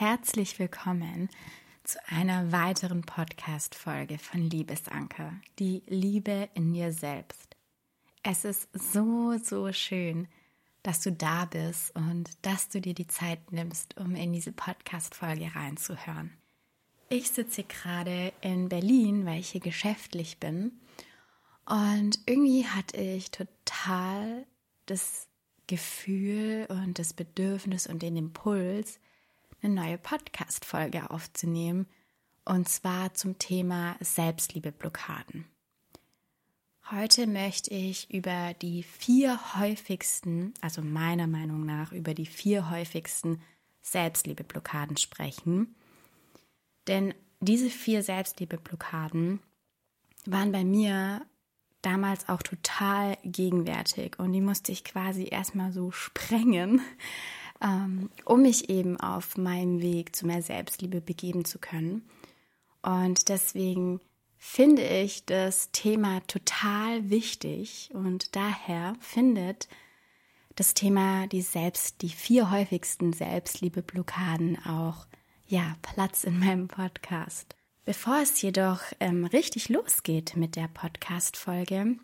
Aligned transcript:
Herzlich 0.00 0.58
willkommen 0.58 1.28
zu 1.84 2.00
einer 2.08 2.50
weiteren 2.50 3.02
Podcast-Folge 3.02 4.18
von 4.18 4.50
Liebesanker, 4.50 5.34
die 5.60 5.84
Liebe 5.86 6.48
in 6.54 6.72
dir 6.74 6.92
selbst. 6.92 7.56
Es 8.24 8.44
ist 8.44 8.68
so, 8.72 9.38
so 9.38 9.72
schön, 9.72 10.26
dass 10.82 11.00
du 11.00 11.12
da 11.12 11.44
bist 11.44 11.94
und 11.94 12.28
dass 12.42 12.68
du 12.70 12.80
dir 12.80 12.94
die 12.94 13.06
Zeit 13.06 13.52
nimmst, 13.52 13.96
um 13.96 14.16
in 14.16 14.32
diese 14.32 14.50
Podcast-Folge 14.50 15.54
reinzuhören. 15.54 16.32
Ich 17.08 17.30
sitze 17.30 17.62
gerade 17.62 18.32
in 18.40 18.68
Berlin, 18.68 19.24
weil 19.26 19.38
ich 19.38 19.50
hier 19.50 19.60
geschäftlich 19.60 20.38
bin 20.40 20.72
und 21.66 22.18
irgendwie 22.26 22.66
hatte 22.66 22.96
ich 22.96 23.30
total 23.30 24.44
das 24.86 25.28
Gefühl 25.68 26.66
und 26.68 26.98
das 26.98 27.12
Bedürfnis 27.12 27.86
und 27.86 28.02
den 28.02 28.16
Impuls, 28.16 28.98
eine 29.64 29.74
neue 29.74 29.98
Podcast-Folge 29.98 31.10
aufzunehmen 31.10 31.86
und 32.44 32.68
zwar 32.68 33.14
zum 33.14 33.38
Thema 33.38 33.96
Selbstliebeblockaden. 34.00 35.46
Heute 36.90 37.26
möchte 37.26 37.72
ich 37.72 38.12
über 38.12 38.52
die 38.60 38.82
vier 38.82 39.58
häufigsten, 39.58 40.52
also 40.60 40.82
meiner 40.82 41.26
Meinung 41.26 41.64
nach, 41.64 41.92
über 41.92 42.12
die 42.12 42.26
vier 42.26 42.68
häufigsten 42.68 43.40
Selbstliebeblockaden 43.80 44.98
sprechen. 44.98 45.74
Denn 46.86 47.14
diese 47.40 47.70
vier 47.70 48.02
Selbstliebeblockaden 48.02 49.40
waren 50.26 50.52
bei 50.52 50.64
mir 50.64 51.24
damals 51.80 52.28
auch 52.28 52.42
total 52.42 53.16
gegenwärtig 53.24 54.18
und 54.18 54.32
die 54.32 54.42
musste 54.42 54.72
ich 54.72 54.84
quasi 54.84 55.28
erstmal 55.30 55.72
so 55.72 55.90
sprengen, 55.90 56.82
ähm, 57.62 58.10
um 58.24 58.42
mich 58.42 58.70
eben 58.70 58.98
auf 58.98 59.36
meinem 59.36 59.80
Weg 59.80 60.14
zu 60.14 60.26
mehr 60.26 60.42
Selbstliebe 60.42 61.00
begeben 61.00 61.44
zu 61.44 61.58
können. 61.58 62.08
Und 62.82 63.28
deswegen 63.28 64.00
finde 64.36 64.82
ich 64.82 65.24
das 65.24 65.70
Thema 65.72 66.20
total 66.26 67.08
wichtig 67.08 67.90
und 67.94 68.36
daher 68.36 68.94
findet 69.00 69.68
das 70.56 70.74
Thema 70.74 71.26
die 71.26 71.42
selbst 71.42 72.02
die 72.02 72.10
vier 72.10 72.50
häufigsten 72.50 73.12
Selbstliebeblockaden 73.12 74.64
auch 74.66 75.06
ja 75.46 75.76
Platz 75.82 76.24
in 76.24 76.38
meinem 76.38 76.68
Podcast. 76.68 77.56
Bevor 77.84 78.20
es 78.20 78.40
jedoch 78.40 78.80
ähm, 79.00 79.24
richtig 79.26 79.68
losgeht 79.68 80.36
mit 80.36 80.56
der 80.56 80.68
Podcast-Folge, 80.68 81.96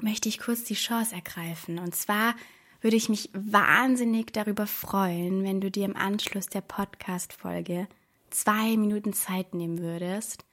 möchte 0.00 0.28
ich 0.28 0.38
kurz 0.38 0.64
die 0.64 0.74
Chance 0.74 1.14
ergreifen. 1.14 1.78
Und 1.78 1.94
zwar 1.94 2.34
würde 2.84 2.96
ich 2.98 3.08
mich 3.08 3.30
wahnsinnig 3.32 4.34
darüber 4.34 4.66
freuen, 4.66 5.42
wenn 5.42 5.62
du 5.62 5.70
dir 5.70 5.86
im 5.86 5.96
Anschluss 5.96 6.48
der 6.48 6.60
Podcast-Folge 6.60 7.88
zwei 8.28 8.76
Minuten 8.76 9.14
Zeit 9.14 9.54
nehmen 9.54 9.78
würdest, 9.78 10.44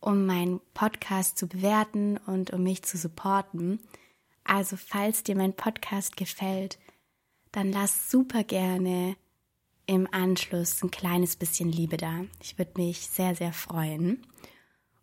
um 0.00 0.26
meinen 0.26 0.60
Podcast 0.74 1.38
zu 1.38 1.46
bewerten 1.46 2.18
und 2.26 2.52
um 2.52 2.64
mich 2.64 2.82
zu 2.82 2.98
supporten. 2.98 3.78
Also 4.42 4.76
falls 4.76 5.22
dir 5.22 5.36
mein 5.36 5.52
Podcast 5.52 6.16
gefällt, 6.16 6.80
dann 7.52 7.70
lass 7.70 8.10
super 8.10 8.42
gerne 8.42 9.14
im 9.86 10.12
Anschluss 10.12 10.82
ein 10.82 10.90
kleines 10.90 11.36
bisschen 11.36 11.70
Liebe 11.70 11.96
da. 11.96 12.24
Ich 12.42 12.58
würde 12.58 12.72
mich 12.74 13.06
sehr, 13.06 13.36
sehr 13.36 13.52
freuen. 13.52 14.26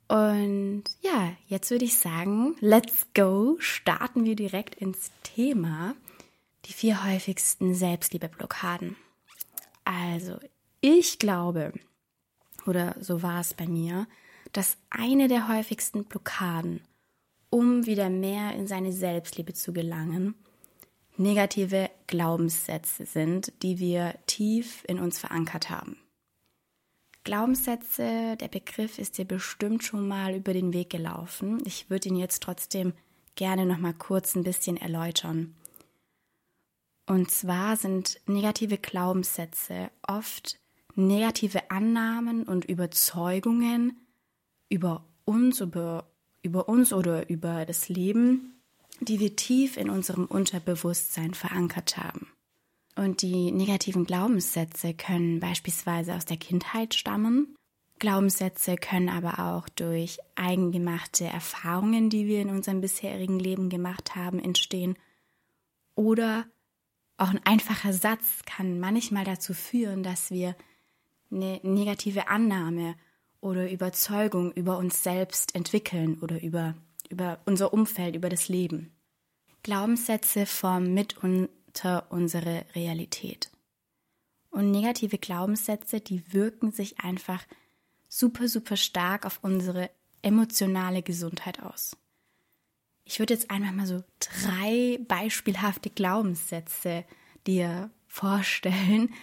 Und 0.09 0.84
ja, 1.00 1.31
jetzt 1.47 1.72
würde 1.72 1.85
ich 1.85 1.97
sagen, 1.97 2.58
let's 2.59 3.08
go. 3.14 3.56
Starten 3.59 4.25
wir 4.25 4.35
direkt 4.35 4.75
ins 4.75 5.12
Thema. 5.24 5.96
Die 6.66 6.74
vier 6.74 7.03
häufigsten 7.06 7.76
Selbstliebeblockaden. 7.76 8.96
Also, 9.84 10.38
ich 10.81 11.20
glaube, 11.20 11.74
oder 12.66 12.96
so 13.00 13.22
war 13.22 13.40
es 13.40 13.53
bei 13.53 13.68
mir, 13.68 14.08
dass 14.52 14.78
eine 14.90 15.28
der 15.28 15.48
häufigsten 15.48 16.06
Blockaden, 16.06 16.81
um 17.50 17.86
wieder 17.86 18.09
mehr 18.09 18.53
in 18.56 18.68
seine 18.68 18.92
Selbstliebe 18.92 19.53
zu 19.53 19.74
gelangen, 19.74 20.36
negative 21.18 21.90
Glaubenssätze 22.08 23.06
sind, 23.06 23.53
die 23.62 23.80
wir 23.80 24.16
tief 24.26 24.84
in 24.88 25.00
uns 25.00 25.20
verankert 25.20 25.70
haben. 25.70 25.97
Glaubenssätze, 27.24 28.38
der 28.38 28.47
Begriff 28.47 29.00
ist 29.00 29.18
dir 29.18 29.26
bestimmt 29.26 29.84
schon 29.84 30.08
mal 30.08 30.36
über 30.36 30.53
den 30.53 30.74
Weg 30.74 30.92
gelaufen. 30.92 31.62
Ich 31.66 31.90
würde 31.90 32.09
ihn 32.09 32.16
jetzt 32.16 32.44
trotzdem 32.44 32.94
gerne 33.36 33.66
noch 33.66 33.80
mal 33.80 33.94
kurz 33.94 34.36
ein 34.36 34.44
bisschen 34.44 34.78
erläutern. 34.78 35.56
Und 37.07 37.29
zwar 37.29 37.77
sind 37.77 38.19
negative 38.25 38.77
Glaubenssätze 38.77 39.91
oft 40.07 40.59
negative 40.95 41.69
Annahmen 41.69 42.43
und 42.43 42.66
Überzeugungen 42.66 44.07
über 44.69 45.05
uns, 45.25 45.59
über, 45.61 46.07
über 46.41 46.67
uns 46.67 46.93
oder 46.93 47.29
über 47.29 47.66
das 47.66 47.89
Leben, 47.89 48.61
die 49.01 49.19
wir 49.19 49.35
tief 49.35 49.77
in 49.77 49.89
unserem 49.89 50.25
Unterbewusstsein 50.25 51.33
verankert 51.33 51.97
haben. 51.97 52.27
Und 52.95 53.22
die 53.22 53.51
negativen 53.51 54.05
Glaubenssätze 54.05 54.93
können 54.93 55.41
beispielsweise 55.41 56.16
aus 56.16 56.25
der 56.25 56.37
Kindheit 56.37 56.93
stammen. 56.93 57.55
Glaubenssätze 57.99 58.77
können 58.77 59.09
aber 59.09 59.39
auch 59.39 59.67
durch 59.69 60.19
eigengemachte 60.35 61.25
Erfahrungen, 61.25 62.09
die 62.09 62.25
wir 62.25 62.41
in 62.41 62.49
unserem 62.49 62.81
bisherigen 62.81 63.37
Leben 63.37 63.69
gemacht 63.69 64.16
haben, 64.16 64.39
entstehen. 64.39 64.97
Oder 65.95 66.45
auch 67.18 67.30
ein 67.30 67.46
einfacher 67.46 67.94
Satz 67.94 68.44
kann 68.46 68.80
manchmal 68.80 69.24
dazu 69.24 69.53
führen, 69.53 70.03
dass 70.03 70.31
wir 70.31 70.56
eine 71.31 71.59
negative 71.64 72.28
Annahme 72.28 72.96
oder 73.42 73.72
Überzeugung 73.72 74.52
über 74.53 74.78
uns 74.78 75.03
selbst 75.03 75.56
entwickeln 75.56 76.20
oder 76.22 76.42
über 76.42 76.76
über 77.09 77.40
unser 77.46 77.74
Umfeld, 77.74 78.16
über 78.16 78.30
das 78.30 78.50
Leben. 78.50 78.92
Glaubenssätze 79.64 80.46
formen 80.46 80.94
mitunter 80.94 82.06
unsere 82.09 82.66
Realität. 82.76 83.50
Und 84.50 84.72
negative 84.72 85.18
Glaubenssätze, 85.18 86.00
die 86.00 86.34
wirken 86.34 86.72
sich 86.72 87.00
einfach 87.00 87.46
super, 88.08 88.47
super 88.47 88.78
stark 88.78 89.26
auf 89.26 89.40
unsere 89.42 89.90
emotionale 90.22 91.02
Gesundheit 91.02 91.62
aus. 91.62 91.97
Ich 93.05 93.19
würde 93.19 93.33
jetzt 93.33 93.51
einfach 93.51 93.71
mal 93.71 93.85
so 93.85 94.03
drei 94.19 94.99
beispielhafte 95.07 95.89
Glaubenssätze 95.89 97.05
dir 97.45 97.91
vorstellen, 98.07 99.13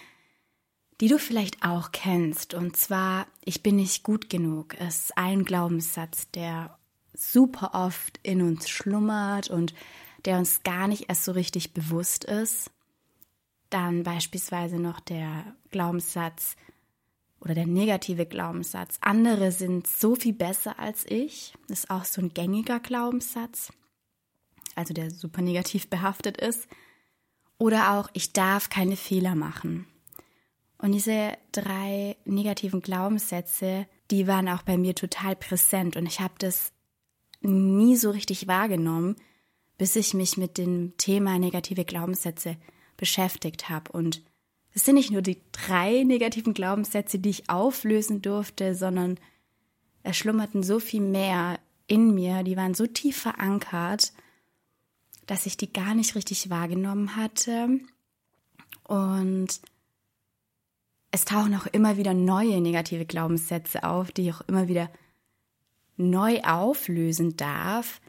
die 1.01 1.09
du 1.09 1.19
vielleicht 1.19 1.63
auch 1.63 1.91
kennst. 1.91 2.53
Und 2.53 2.77
zwar, 2.77 3.27
ich 3.43 3.61
bin 3.61 3.75
nicht 3.75 4.03
gut 4.03 4.29
genug, 4.29 4.73
ist 4.75 5.17
ein 5.17 5.43
Glaubenssatz, 5.43 6.31
der 6.31 6.77
super 7.13 7.71
oft 7.73 8.19
in 8.23 8.41
uns 8.41 8.69
schlummert 8.69 9.49
und 9.49 9.73
der 10.25 10.37
uns 10.37 10.63
gar 10.63 10.87
nicht 10.87 11.09
erst 11.09 11.25
so 11.25 11.33
richtig 11.33 11.73
bewusst 11.73 12.23
ist. 12.23 12.71
Dann 13.69 14.03
beispielsweise 14.03 14.77
noch 14.79 14.99
der 15.01 15.55
Glaubenssatz 15.71 16.55
oder 17.43 17.55
der 17.55 17.67
negative 17.67 18.25
Glaubenssatz, 18.25 18.97
andere 19.01 19.51
sind 19.51 19.85
so 19.85 20.15
viel 20.15 20.33
besser 20.33 20.79
als 20.79 21.05
ich, 21.05 21.53
ist 21.67 21.89
auch 21.89 22.05
so 22.05 22.21
ein 22.21 22.33
gängiger 22.33 22.79
Glaubenssatz, 22.79 23.73
also 24.75 24.93
der 24.93 25.11
super 25.11 25.41
negativ 25.41 25.89
behaftet 25.89 26.37
ist. 26.37 26.67
Oder 27.57 27.93
auch, 27.93 28.09
ich 28.13 28.33
darf 28.33 28.69
keine 28.69 28.95
Fehler 28.95 29.35
machen. 29.35 29.85
Und 30.77 30.93
diese 30.93 31.37
drei 31.51 32.17
negativen 32.25 32.81
Glaubenssätze, 32.81 33.87
die 34.09 34.27
waren 34.27 34.49
auch 34.49 34.63
bei 34.63 34.77
mir 34.77 34.95
total 34.95 35.35
präsent 35.35 35.95
und 35.95 36.05
ich 36.05 36.19
habe 36.19 36.33
das 36.39 36.71
nie 37.41 37.95
so 37.97 38.09
richtig 38.09 38.47
wahrgenommen, 38.47 39.15
bis 39.77 39.95
ich 39.95 40.13
mich 40.13 40.37
mit 40.37 40.57
dem 40.57 40.93
Thema 40.97 41.39
negative 41.39 41.83
Glaubenssätze 41.83 42.57
beschäftigt 42.95 43.69
habe. 43.69 43.91
Und 43.91 44.23
es 44.73 44.85
sind 44.85 44.95
nicht 44.95 45.11
nur 45.11 45.21
die 45.21 45.41
drei 45.51 46.03
negativen 46.03 46.53
Glaubenssätze, 46.53 47.19
die 47.19 47.29
ich 47.29 47.49
auflösen 47.49 48.21
durfte, 48.21 48.75
sondern 48.75 49.19
es 50.01 50.17
schlummerten 50.17 50.63
so 50.63 50.79
viel 50.79 51.01
mehr 51.01 51.59
in 51.87 52.13
mir, 52.13 52.43
die 52.43 52.57
waren 52.57 52.73
so 52.73 52.87
tief 52.87 53.17
verankert, 53.17 54.13
dass 55.27 55.45
ich 55.45 55.57
die 55.57 55.71
gar 55.71 55.93
nicht 55.93 56.15
richtig 56.15 56.49
wahrgenommen 56.49 57.15
hatte. 57.15 57.79
Und 58.83 59.61
es 61.11 61.25
tauchen 61.25 61.55
auch 61.55 61.67
immer 61.67 61.97
wieder 61.97 62.13
neue 62.13 62.59
negative 62.59 63.05
Glaubenssätze 63.05 63.83
auf, 63.83 64.11
die 64.11 64.29
ich 64.29 64.33
auch 64.33 64.41
immer 64.47 64.67
wieder 64.67 64.89
neu 65.95 66.41
auflösen 66.41 67.37
darf, 67.37 68.01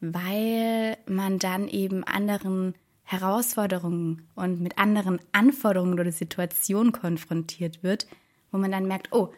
weil 0.00 0.98
man 1.06 1.38
dann 1.38 1.66
eben 1.68 2.04
anderen 2.04 2.74
Herausforderungen 3.10 4.28
und 4.34 4.60
mit 4.60 4.76
anderen 4.76 5.18
Anforderungen 5.32 5.98
oder 5.98 6.12
Situationen 6.12 6.92
konfrontiert 6.92 7.82
wird, 7.82 8.06
wo 8.52 8.58
man 8.58 8.70
dann 8.70 8.86
merkt, 8.86 9.14
oh, 9.14 9.32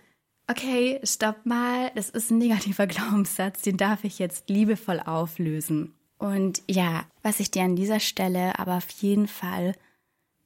okay, 0.49 1.01
stopp 1.05 1.47
mal, 1.47 1.93
das 1.95 2.11
ist 2.11 2.33
ein 2.33 2.39
negativer 2.39 2.87
Glaubenssatz, 2.89 3.63
den 3.63 3.77
darf 3.77 4.03
ich 4.03 4.19
jetzt 4.19 4.49
liebevoll 4.49 4.99
auflösen. 4.99 5.95
Und 6.19 6.63
ja, 6.69 7.05
was 7.23 7.39
ich 7.39 7.53
dir 7.53 7.63
an 7.63 7.77
dieser 7.77 8.01
Stelle 8.01 8.59
aber 8.59 8.79
auf 8.79 8.91
jeden 8.91 9.29
Fall 9.29 9.77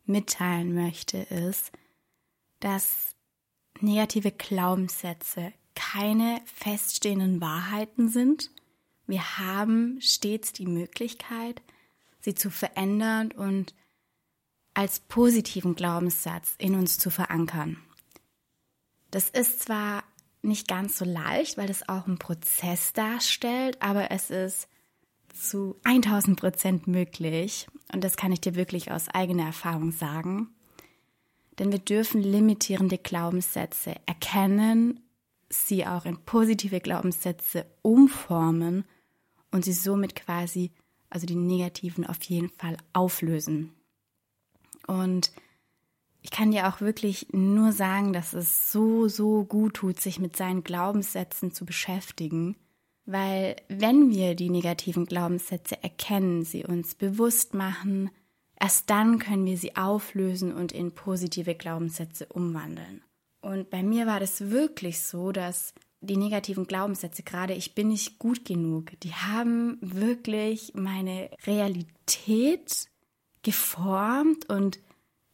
mitteilen 0.05 0.75
möchte, 0.75 1.17
ist, 1.17 1.73
dass 2.61 3.15
negative 3.81 4.32
Glaubenssätze 4.32 5.55
keine 5.75 6.43
feststehenden 6.44 7.41
Wahrheiten 7.41 8.11
sind. 8.11 8.50
Wir 9.06 9.38
haben 9.38 9.99
stets 10.03 10.53
die 10.53 10.67
Möglichkeit, 10.67 11.62
sie 12.25 12.35
zu 12.35 12.50
verändern 12.50 13.31
und 13.32 13.75
als 14.73 14.99
positiven 14.99 15.76
Glaubenssatz 15.76 16.55
in 16.59 16.75
uns 16.75 16.99
zu 16.99 17.11
verankern. 17.11 17.76
Das 19.11 19.29
ist 19.29 19.61
zwar 19.61 20.03
nicht 20.43 20.67
ganz 20.67 20.99
so 20.99 21.05
leicht, 21.05 21.56
weil 21.56 21.71
es 21.71 21.88
auch 21.88 22.06
einen 22.06 22.19
Prozess 22.19 22.93
darstellt, 22.93 23.81
aber 23.81 24.11
es 24.11 24.31
ist 24.31 24.69
zu 25.32 25.76
1000 25.85 26.38
Prozent 26.38 26.87
möglich. 26.87 27.67
Und 27.93 28.03
das 28.03 28.17
kann 28.17 28.32
ich 28.32 28.41
dir 28.41 28.55
wirklich 28.55 28.91
aus 28.91 29.09
eigener 29.09 29.47
Erfahrung 29.47 29.93
sagen. 29.93 30.49
Denn 31.59 31.70
wir 31.70 31.79
dürfen 31.79 32.20
limitierende 32.20 32.99
Glaubenssätze 32.99 33.94
erkennen, 34.06 35.00
sie 35.49 35.87
auch 35.87 36.05
in 36.05 36.19
positive 36.25 36.81
Glaubenssätze 36.81 37.67
umformen 37.82 38.85
und 39.53 39.65
sie 39.65 39.73
somit 39.73 40.17
quasi, 40.17 40.73
also 41.14 41.26
die 41.26 41.37
negativen 41.37 42.05
auf 42.05 42.22
jeden 42.25 42.50
Fall 42.50 42.76
auflösen. 42.93 43.72
Und 44.87 45.31
ich 46.22 46.31
kann 46.31 46.50
dir 46.50 46.69
auch 46.69 46.81
wirklich 46.81 47.28
nur 47.32 47.72
sagen, 47.72 48.12
dass 48.12 48.32
es 48.32 48.72
so, 48.72 49.08
so 49.08 49.44
gut 49.44 49.75
tut, 49.75 50.00
sich 50.00 50.19
mit 50.19 50.37
seinen 50.37 50.64
Glaubenssätzen 50.64 51.52
zu 51.52 51.64
beschäftigen, 51.64 52.56
weil 53.06 53.56
wenn 53.69 54.11
wir 54.11 54.34
die 54.34 54.50
negativen 54.50 55.06
Glaubenssätze 55.06 55.82
erkennen, 55.82 56.44
sie 56.44 56.64
uns 56.64 56.94
bewusst 56.94 57.55
machen, 57.55 58.10
erst 58.58 58.90
dann 58.90 59.19
können 59.19 59.44
wir 59.44 59.58
sie 59.58 59.76
auflösen 59.76 60.52
und 60.52 60.72
in 60.72 60.93
positive 60.93 61.55
Glaubenssätze 61.55 62.26
umwandeln. 62.26 63.02
Und 63.40 63.70
bei 63.70 63.82
mir 63.82 64.06
war 64.06 64.19
das 64.19 64.50
wirklich 64.50 65.00
so, 65.02 65.31
dass 65.31 65.75
die 66.05 66.17
negativen 66.17 66.67
Glaubenssätze, 66.67 67.23
gerade 67.23 67.55
ich 67.55 67.75
bin 67.75 67.89
nicht 67.89 68.19
gut 68.19 68.45
genug, 68.45 68.93
die 69.01 69.12
haben 69.12 69.79
wirklich 69.81 70.73
meine 70.75 71.31
Realität 71.47 72.89
geformt 73.43 74.49
und 74.49 74.81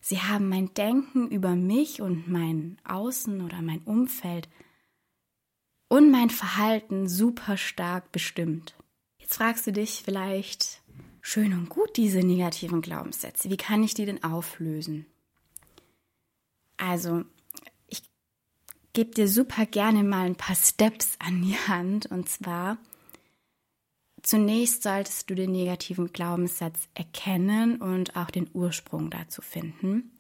sie 0.01 0.21
haben 0.21 0.49
mein 0.49 0.73
Denken 0.75 1.29
über 1.29 1.55
mich 1.55 2.01
und 2.01 2.29
mein 2.29 2.79
Außen 2.85 3.41
oder 3.43 3.63
mein 3.63 3.81
Umfeld 3.83 4.49
und 5.89 6.11
mein 6.11 6.31
Verhalten 6.31 7.09
super 7.09 7.57
stark 7.57 8.13
bestimmt. 8.13 8.75
Jetzt 9.19 9.37
fragst 9.37 9.67
du 9.67 9.73
dich 9.73 10.03
vielleicht, 10.05 10.83
schön 11.21 11.53
und 11.53 11.69
gut 11.69 11.97
diese 11.97 12.21
negativen 12.21 12.81
Glaubenssätze, 12.81 13.51
wie 13.51 13.57
kann 13.57 13.83
ich 13.83 13.95
die 13.95 14.07
denn 14.07 14.25
auflösen? 14.25 15.07
Also, 16.77 17.25
gebe 18.93 19.11
dir 19.11 19.29
super 19.29 19.67
gerne 19.67 20.03
mal 20.03 20.27
ein 20.27 20.37
paar 20.37 20.57
Steps 20.57 21.17
an 21.19 21.43
die 21.43 21.57
Hand 21.57 22.07
und 22.07 22.29
zwar, 22.29 22.79
Zunächst 24.23 24.83
solltest 24.83 25.31
du 25.31 25.35
den 25.35 25.51
negativen 25.51 26.13
Glaubenssatz 26.13 26.89
erkennen 26.93 27.81
und 27.81 28.17
auch 28.17 28.31
den 28.31 28.51
Ursprung 28.53 29.09
dazu 29.09 29.41
finden 29.41 30.13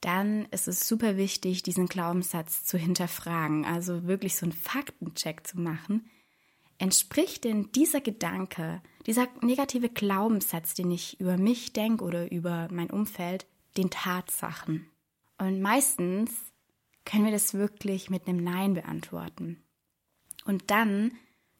dann 0.00 0.46
ist 0.50 0.68
es 0.68 0.86
super 0.86 1.16
wichtig, 1.16 1.62
diesen 1.62 1.86
Glaubenssatz 1.86 2.64
zu 2.64 2.78
hinterfragen, 2.78 3.64
also 3.64 4.06
wirklich 4.06 4.36
so 4.36 4.46
einen 4.46 4.52
Faktencheck 4.52 5.46
zu 5.46 5.58
machen. 5.58 6.08
Entspricht 6.78 7.44
denn 7.44 7.72
dieser 7.72 8.00
Gedanke, 8.00 8.80
dieser 9.06 9.26
negative 9.42 9.88
Glaubenssatz, 9.88 10.74
den 10.74 10.92
ich 10.92 11.20
über 11.20 11.36
mich 11.36 11.72
denke 11.72 12.04
oder 12.04 12.30
über 12.30 12.68
mein 12.70 12.90
Umfeld, 12.90 13.46
den 13.76 13.90
Tatsachen? 13.90 14.86
Und 15.38 15.60
meistens 15.60 16.30
können 17.08 17.24
wir 17.24 17.32
das 17.32 17.54
wirklich 17.54 18.10
mit 18.10 18.28
einem 18.28 18.44
Nein 18.44 18.74
beantworten. 18.74 19.62
Und 20.44 20.70
dann 20.70 21.12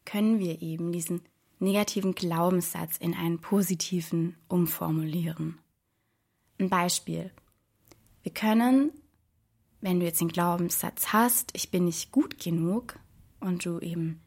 können 0.04 0.38
wir 0.38 0.60
eben 0.60 0.92
diesen 0.92 1.22
negativen 1.58 2.14
Glaubenssatz 2.14 2.98
in 2.98 3.14
einen 3.14 3.40
positiven 3.40 4.36
umformulieren. 4.48 5.58
Ein 6.60 6.68
Beispiel. 6.68 7.30
Wir 8.22 8.32
können, 8.32 8.92
wenn 9.80 10.00
du 10.00 10.06
jetzt 10.06 10.20
den 10.20 10.28
Glaubenssatz 10.28 11.14
hast, 11.14 11.50
ich 11.54 11.70
bin 11.70 11.86
nicht 11.86 12.12
gut 12.12 12.38
genug 12.38 12.98
und 13.40 13.64
du 13.64 13.78
eben 13.78 14.20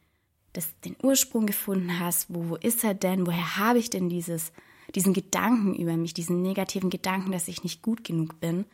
das, 0.52 0.76
den 0.80 0.96
Ursprung 1.04 1.46
gefunden 1.46 2.00
hast, 2.00 2.34
wo, 2.34 2.48
wo 2.48 2.56
ist 2.56 2.82
er 2.82 2.94
denn, 2.94 3.28
woher 3.28 3.58
habe 3.58 3.78
ich 3.78 3.90
denn 3.90 4.08
dieses, 4.08 4.52
diesen 4.92 5.12
Gedanken 5.12 5.76
über 5.76 5.96
mich, 5.96 6.14
diesen 6.14 6.42
negativen 6.42 6.90
Gedanken, 6.90 7.30
dass 7.30 7.46
ich 7.46 7.62
nicht 7.62 7.80
gut 7.80 8.02
genug 8.02 8.40
bin, 8.40 8.64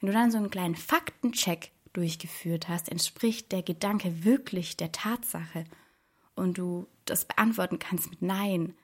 wenn 0.00 0.06
du 0.06 0.12
dann 0.12 0.30
so 0.30 0.38
einen 0.38 0.50
kleinen 0.50 0.76
Faktencheck 0.76 1.72
durchgeführt 1.92 2.68
hast, 2.68 2.88
entspricht 2.90 3.52
der 3.52 3.62
Gedanke 3.62 4.24
wirklich 4.24 4.76
der 4.76 4.92
Tatsache 4.92 5.64
und 6.34 6.58
du 6.58 6.86
das 7.04 7.24
beantworten 7.24 7.78
kannst 7.78 8.10
mit 8.10 8.22
Nein, 8.22 8.74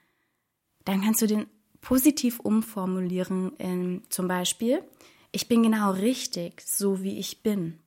dann 0.83 1.01
kannst 1.01 1.21
du 1.21 1.27
den 1.27 1.47
positiv 1.81 2.39
umformulieren, 2.39 3.55
in, 3.57 4.03
zum 4.09 4.27
Beispiel, 4.27 4.83
ich 5.31 5.47
bin 5.47 5.63
genau 5.63 5.91
richtig, 5.91 6.61
so 6.61 7.03
wie 7.03 7.19
ich 7.19 7.43
bin. 7.43 7.79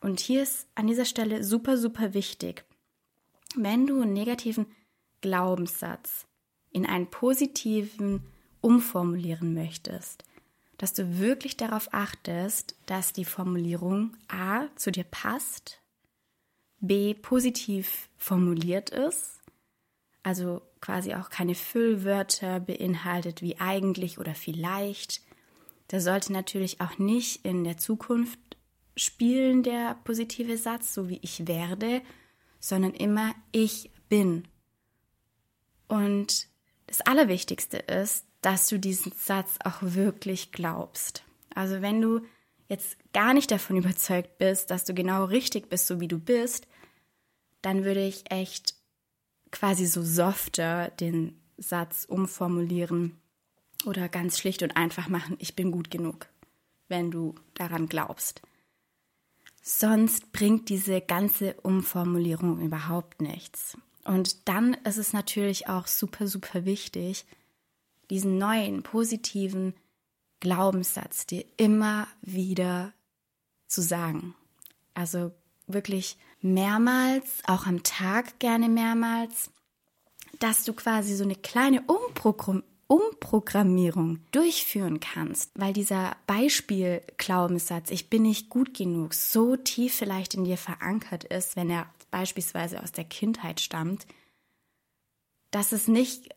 Und 0.00 0.20
hier 0.20 0.42
ist 0.42 0.68
an 0.74 0.86
dieser 0.86 1.04
Stelle 1.04 1.42
super, 1.42 1.78
super 1.78 2.14
wichtig, 2.14 2.64
wenn 3.56 3.86
du 3.86 4.02
einen 4.02 4.12
negativen 4.12 4.66
Glaubenssatz 5.20 6.26
in 6.70 6.86
einen 6.86 7.10
positiven 7.10 8.22
umformulieren 8.60 9.54
möchtest, 9.54 10.24
dass 10.84 10.92
du 10.92 11.18
wirklich 11.18 11.56
darauf 11.56 11.88
achtest, 11.92 12.76
dass 12.84 13.14
die 13.14 13.24
Formulierung 13.24 14.18
A 14.28 14.66
zu 14.76 14.92
dir 14.92 15.04
passt, 15.04 15.80
B 16.78 17.14
positiv 17.14 18.10
formuliert 18.18 18.90
ist, 18.90 19.40
also 20.22 20.60
quasi 20.82 21.14
auch 21.14 21.30
keine 21.30 21.54
Füllwörter 21.54 22.60
beinhaltet 22.60 23.40
wie 23.40 23.58
eigentlich 23.58 24.18
oder 24.18 24.34
vielleicht, 24.34 25.22
der 25.90 26.02
sollte 26.02 26.34
natürlich 26.34 26.82
auch 26.82 26.98
nicht 26.98 27.46
in 27.46 27.64
der 27.64 27.78
Zukunft 27.78 28.38
spielen, 28.94 29.62
der 29.62 29.94
positive 30.04 30.58
Satz, 30.58 30.92
so 30.92 31.08
wie 31.08 31.20
ich 31.22 31.48
werde, 31.48 32.02
sondern 32.60 32.92
immer 32.92 33.34
ich 33.52 33.90
bin. 34.10 34.46
Und 35.88 36.46
das 36.86 37.00
Allerwichtigste 37.00 37.78
ist, 37.78 38.26
dass 38.44 38.68
du 38.68 38.78
diesen 38.78 39.12
Satz 39.12 39.58
auch 39.64 39.78
wirklich 39.80 40.52
glaubst. 40.52 41.24
Also 41.54 41.80
wenn 41.80 42.02
du 42.02 42.20
jetzt 42.68 42.98
gar 43.14 43.32
nicht 43.32 43.50
davon 43.50 43.76
überzeugt 43.76 44.36
bist, 44.36 44.70
dass 44.70 44.84
du 44.84 44.92
genau 44.92 45.24
richtig 45.24 45.70
bist, 45.70 45.86
so 45.86 45.98
wie 46.00 46.08
du 46.08 46.18
bist, 46.18 46.66
dann 47.62 47.84
würde 47.84 48.04
ich 48.04 48.30
echt 48.30 48.74
quasi 49.50 49.86
so 49.86 50.02
softer 50.02 50.90
den 50.90 51.40
Satz 51.56 52.04
umformulieren 52.04 53.18
oder 53.86 54.10
ganz 54.10 54.38
schlicht 54.38 54.62
und 54.62 54.76
einfach 54.76 55.08
machen, 55.08 55.36
ich 55.38 55.56
bin 55.56 55.70
gut 55.70 55.90
genug, 55.90 56.26
wenn 56.88 57.10
du 57.10 57.34
daran 57.54 57.86
glaubst. 57.86 58.42
Sonst 59.62 60.32
bringt 60.32 60.68
diese 60.68 61.00
ganze 61.00 61.54
Umformulierung 61.62 62.60
überhaupt 62.60 63.22
nichts. 63.22 63.78
Und 64.04 64.46
dann 64.48 64.74
ist 64.84 64.98
es 64.98 65.14
natürlich 65.14 65.68
auch 65.70 65.86
super, 65.86 66.26
super 66.26 66.66
wichtig, 66.66 67.24
diesen 68.10 68.38
neuen, 68.38 68.82
positiven 68.82 69.74
Glaubenssatz 70.40 71.26
dir 71.26 71.44
immer 71.56 72.06
wieder 72.22 72.92
zu 73.66 73.82
sagen. 73.82 74.34
Also 74.92 75.32
wirklich 75.66 76.16
mehrmals, 76.40 77.42
auch 77.46 77.66
am 77.66 77.82
Tag 77.82 78.38
gerne 78.38 78.68
mehrmals, 78.68 79.50
dass 80.38 80.64
du 80.64 80.72
quasi 80.72 81.14
so 81.14 81.24
eine 81.24 81.36
kleine 81.36 81.82
Umprogrammierung 81.82 82.68
Umprogrammierung 82.86 84.18
durchführen 84.30 85.00
kannst, 85.00 85.50
weil 85.54 85.72
dieser 85.72 86.16
Beispiel-Glaubenssatz, 86.26 87.90
ich 87.90 88.10
bin 88.10 88.22
nicht 88.22 88.50
gut 88.50 88.74
genug, 88.74 89.14
so 89.14 89.56
tief 89.56 89.94
vielleicht 89.94 90.34
in 90.34 90.44
dir 90.44 90.58
verankert 90.58 91.24
ist, 91.24 91.56
wenn 91.56 91.70
er 91.70 91.86
beispielsweise 92.10 92.82
aus 92.82 92.92
der 92.92 93.04
Kindheit 93.04 93.60
stammt, 93.60 94.06
dass 95.50 95.72
es 95.72 95.88
nicht 95.88 96.28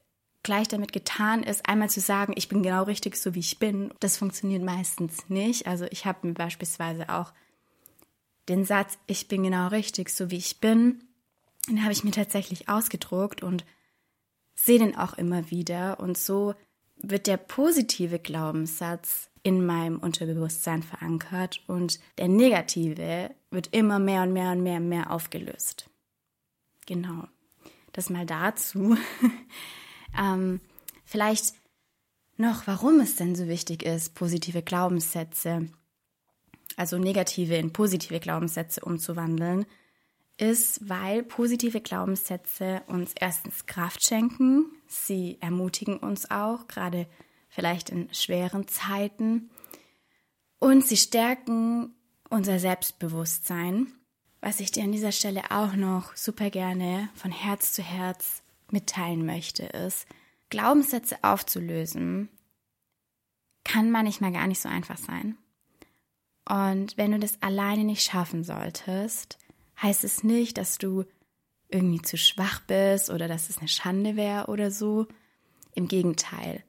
gleich 0.47 0.69
damit 0.69 0.93
getan 0.93 1.43
ist, 1.43 1.67
einmal 1.67 1.89
zu 1.89 1.99
sagen, 1.99 2.31
ich 2.37 2.47
bin 2.47 2.63
genau 2.63 2.83
richtig 2.83 3.17
so 3.17 3.35
wie 3.35 3.39
ich 3.39 3.59
bin. 3.59 3.93
Das 3.99 4.15
funktioniert 4.15 4.63
meistens 4.63 5.29
nicht. 5.29 5.67
Also 5.67 5.85
ich 5.91 6.05
habe 6.05 6.25
mir 6.25 6.33
beispielsweise 6.33 7.09
auch 7.09 7.33
den 8.47 8.63
Satz, 8.63 8.97
ich 9.07 9.27
bin 9.27 9.43
genau 9.43 9.67
richtig 9.67 10.09
so 10.09 10.31
wie 10.31 10.37
ich 10.37 10.61
bin, 10.61 11.03
den 11.67 11.83
habe 11.83 11.91
ich 11.91 12.05
mir 12.05 12.11
tatsächlich 12.11 12.69
ausgedruckt 12.69 13.43
und 13.43 13.65
sehe 14.55 14.79
den 14.79 14.95
auch 14.95 15.15
immer 15.15 15.51
wieder. 15.51 15.99
Und 15.99 16.17
so 16.17 16.55
wird 16.95 17.27
der 17.27 17.35
positive 17.35 18.17
Glaubenssatz 18.17 19.29
in 19.43 19.65
meinem 19.65 19.99
Unterbewusstsein 19.99 20.81
verankert 20.81 21.61
und 21.67 21.99
der 22.19 22.29
negative 22.29 23.31
wird 23.51 23.67
immer 23.73 23.99
mehr 23.99 24.21
und 24.21 24.31
mehr 24.31 24.53
und 24.53 24.63
mehr 24.63 24.77
und 24.77 24.87
mehr 24.87 25.11
aufgelöst. 25.11 25.89
Genau. 26.85 27.27
Das 27.91 28.09
mal 28.09 28.25
dazu. 28.25 28.95
ähm, 30.17 30.59
vielleicht 31.05 31.53
noch, 32.37 32.67
warum 32.67 32.99
es 32.99 33.15
denn 33.15 33.35
so 33.35 33.47
wichtig 33.47 33.83
ist, 33.83 34.13
positive 34.13 34.61
Glaubenssätze, 34.61 35.69
also 36.75 36.97
negative 36.97 37.55
in 37.55 37.73
positive 37.73 38.19
Glaubenssätze 38.19 38.81
umzuwandeln, 38.81 39.65
ist, 40.37 40.87
weil 40.87 41.23
positive 41.23 41.81
Glaubenssätze 41.81 42.83
uns 42.87 43.13
erstens 43.19 43.65
Kraft 43.65 44.05
schenken, 44.05 44.65
sie 44.87 45.37
ermutigen 45.41 45.97
uns 45.97 46.29
auch, 46.29 46.67
gerade 46.67 47.07
vielleicht 47.49 47.89
in 47.89 48.13
schweren 48.13 48.67
Zeiten, 48.67 49.49
und 50.59 50.85
sie 50.85 50.97
stärken 50.97 51.95
unser 52.29 52.59
Selbstbewusstsein, 52.59 53.87
was 54.41 54.59
ich 54.59 54.71
dir 54.71 54.83
an 54.83 54.91
dieser 54.91 55.11
Stelle 55.11 55.51
auch 55.51 55.73
noch 55.73 56.15
super 56.15 56.49
gerne 56.49 57.09
von 57.15 57.31
Herz 57.31 57.73
zu 57.73 57.81
Herz 57.81 58.43
mitteilen 58.71 59.25
möchte, 59.25 59.63
ist, 59.65 60.07
Glaubenssätze 60.49 61.17
aufzulösen, 61.23 62.29
kann 63.63 63.91
manchmal 63.91 64.31
gar 64.31 64.47
nicht 64.47 64.61
so 64.61 64.69
einfach 64.69 64.97
sein. 64.97 65.37
Und 66.47 66.97
wenn 66.97 67.11
du 67.11 67.19
das 67.19 67.41
alleine 67.41 67.83
nicht 67.83 68.03
schaffen 68.03 68.43
solltest, 68.43 69.37
heißt 69.81 70.03
es 70.03 70.23
nicht, 70.23 70.57
dass 70.57 70.77
du 70.77 71.03
irgendwie 71.69 72.01
zu 72.01 72.17
schwach 72.17 72.61
bist 72.61 73.09
oder 73.09 73.27
dass 73.27 73.49
es 73.49 73.57
eine 73.57 73.67
Schande 73.67 74.15
wäre 74.15 74.47
oder 74.47 74.71
so. 74.71 75.07
Im 75.75 75.87
Gegenteil. 75.87 76.63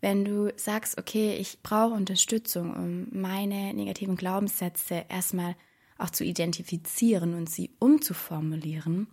Wenn 0.00 0.24
du 0.24 0.52
sagst, 0.56 0.98
okay, 0.98 1.36
ich 1.36 1.62
brauche 1.62 1.94
Unterstützung, 1.94 2.74
um 2.74 3.20
meine 3.20 3.74
negativen 3.74 4.16
Glaubenssätze 4.16 5.04
erstmal 5.08 5.56
auch 5.98 6.10
zu 6.10 6.24
identifizieren 6.24 7.34
und 7.34 7.50
sie 7.50 7.70
umzuformulieren, 7.80 9.08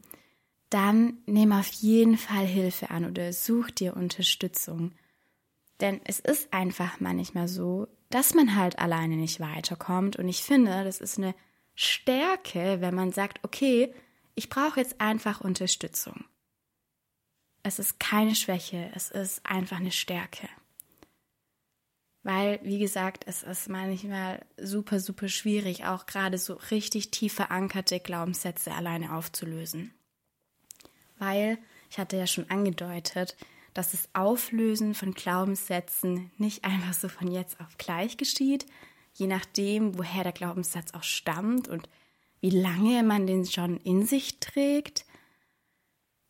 dann 0.73 1.19
nimm 1.27 1.51
auf 1.51 1.67
jeden 1.67 2.17
Fall 2.17 2.45
Hilfe 2.45 2.89
an 2.89 3.05
oder 3.05 3.31
such 3.31 3.69
dir 3.69 3.95
Unterstützung. 3.95 4.93
Denn 5.79 6.01
es 6.05 6.19
ist 6.19 6.51
einfach 6.51 6.99
manchmal 6.99 7.47
so, 7.47 7.87
dass 8.09 8.33
man 8.33 8.55
halt 8.55 8.79
alleine 8.79 9.15
nicht 9.15 9.39
weiterkommt. 9.39 10.15
Und 10.15 10.27
ich 10.27 10.43
finde, 10.43 10.83
das 10.83 10.99
ist 10.99 11.19
eine 11.19 11.35
Stärke, 11.75 12.77
wenn 12.81 12.95
man 12.95 13.11
sagt, 13.11 13.43
okay, 13.43 13.93
ich 14.33 14.49
brauche 14.49 14.79
jetzt 14.79 14.99
einfach 14.99 15.41
Unterstützung. 15.41 16.25
Es 17.61 17.77
ist 17.77 17.99
keine 17.99 18.33
Schwäche, 18.33 18.91
es 18.95 19.11
ist 19.11 19.45
einfach 19.45 19.77
eine 19.77 19.91
Stärke. 19.91 20.49
Weil, 22.23 22.59
wie 22.63 22.79
gesagt, 22.79 23.25
es 23.27 23.43
ist 23.43 23.69
manchmal 23.69 24.43
super, 24.57 24.99
super 24.99 25.27
schwierig, 25.27 25.85
auch 25.85 26.07
gerade 26.07 26.37
so 26.37 26.55
richtig 26.71 27.11
tief 27.11 27.33
verankerte 27.33 27.99
Glaubenssätze 27.99 28.73
alleine 28.73 29.13
aufzulösen. 29.15 29.93
Weil, 31.23 31.57
ich 31.89 31.99
hatte 31.99 32.17
ja 32.17 32.27
schon 32.27 32.49
angedeutet, 32.49 33.35
dass 33.73 33.91
das 33.91 34.09
Auflösen 34.13 34.93
von 34.93 35.13
Glaubenssätzen 35.13 36.31
nicht 36.37 36.63
einfach 36.63 36.93
so 36.93 37.07
von 37.07 37.31
jetzt 37.31 37.59
auf 37.59 37.77
gleich 37.77 38.17
geschieht, 38.17 38.65
je 39.13 39.27
nachdem, 39.27 39.97
woher 39.97 40.23
der 40.23 40.31
Glaubenssatz 40.31 40.93
auch 40.93 41.03
stammt 41.03 41.67
und 41.67 41.89
wie 42.41 42.49
lange 42.49 43.03
man 43.03 43.25
den 43.25 43.45
schon 43.45 43.77
in 43.77 44.05
sich 44.05 44.39
trägt. 44.39 45.05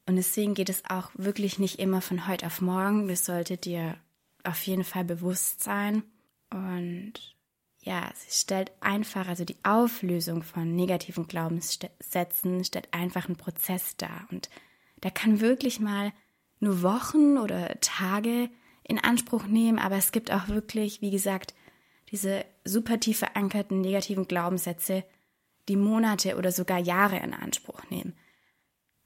Und 0.05 0.15
deswegen 0.17 0.53
geht 0.53 0.69
es 0.69 0.83
auch 0.87 1.09
wirklich 1.15 1.59
nicht 1.59 1.79
immer 1.79 2.01
von 2.01 2.27
heute 2.27 2.45
auf 2.45 2.61
morgen. 2.61 3.07
Das 3.07 3.25
sollte 3.25 3.57
dir 3.57 3.97
auf 4.43 4.61
jeden 4.67 4.83
Fall 4.83 5.05
bewusst 5.05 5.63
sein. 5.63 6.03
Und 6.49 7.13
ja, 7.79 8.11
sie 8.15 8.31
stellt 8.31 8.71
einfach, 8.79 9.27
also 9.27 9.43
die 9.43 9.57
Auflösung 9.63 10.43
von 10.43 10.75
negativen 10.75 11.27
Glaubenssätzen 11.27 12.63
stellt 12.63 12.93
einfach 12.93 13.25
einen 13.25 13.37
Prozess 13.37 13.97
dar. 13.97 14.27
Und 14.29 14.49
der 15.03 15.11
kann 15.11 15.41
wirklich 15.41 15.79
mal 15.79 16.11
nur 16.59 16.81
Wochen 16.81 17.37
oder 17.37 17.79
Tage 17.81 18.49
in 18.83 18.99
Anspruch 18.99 19.45
nehmen, 19.45 19.79
aber 19.79 19.97
es 19.97 20.11
gibt 20.11 20.31
auch 20.31 20.47
wirklich, 20.47 21.01
wie 21.01 21.11
gesagt, 21.11 21.53
diese 22.11 22.45
super 22.63 22.99
tief 22.99 23.19
verankerten 23.19 23.81
negativen 23.81 24.27
Glaubenssätze, 24.27 25.03
die 25.67 25.75
Monate 25.75 26.37
oder 26.37 26.51
sogar 26.51 26.79
Jahre 26.79 27.17
in 27.17 27.33
Anspruch 27.33 27.81
nehmen. 27.89 28.13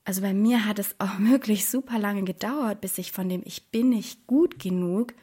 Also 0.04 0.22
bei 0.22 0.34
mir 0.34 0.66
hat 0.66 0.80
es 0.80 0.96
auch 1.00 1.18
wirklich 1.20 1.68
super 1.68 2.00
lange 2.00 2.24
gedauert, 2.24 2.82
bis 2.82 2.98
ich 2.98 3.12
von 3.12 3.30
dem 3.30 3.42
Ich 3.46 3.70
bin 3.70 3.90
nicht 3.90 4.28
gut 4.28 4.60
genug, 4.60 5.14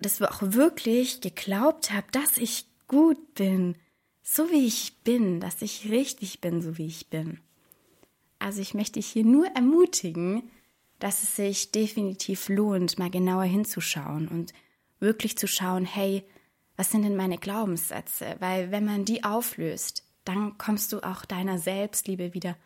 dass 0.00 0.20
wir 0.20 0.30
auch 0.30 0.42
wirklich 0.42 1.20
geglaubt 1.20 1.90
habe, 1.92 2.06
dass 2.12 2.38
ich 2.38 2.66
gut 2.86 3.34
bin, 3.34 3.76
so 4.22 4.50
wie 4.50 4.66
ich 4.66 5.02
bin, 5.02 5.40
dass 5.40 5.60
ich 5.62 5.90
richtig 5.90 6.40
bin, 6.40 6.62
so 6.62 6.78
wie 6.78 6.86
ich 6.86 7.08
bin. 7.08 7.40
Also 8.38 8.60
ich 8.60 8.74
möchte 8.74 8.94
dich 8.94 9.06
hier 9.08 9.24
nur 9.24 9.46
ermutigen, 9.48 10.50
dass 10.98 11.22
es 11.22 11.36
sich 11.36 11.70
definitiv 11.70 12.48
lohnt, 12.48 12.98
mal 12.98 13.10
genauer 13.10 13.44
hinzuschauen 13.44 14.28
und 14.28 14.52
wirklich 15.00 15.38
zu 15.38 15.46
schauen, 15.46 15.84
hey, 15.84 16.24
was 16.76 16.90
sind 16.90 17.02
denn 17.02 17.16
meine 17.16 17.38
Glaubenssätze? 17.38 18.36
Weil 18.38 18.70
wenn 18.70 18.84
man 18.84 19.04
die 19.04 19.24
auflöst, 19.24 20.04
dann 20.24 20.58
kommst 20.58 20.92
du 20.92 21.00
auch 21.00 21.24
deiner 21.24 21.58
Selbstliebe 21.58 22.34
wieder 22.34 22.56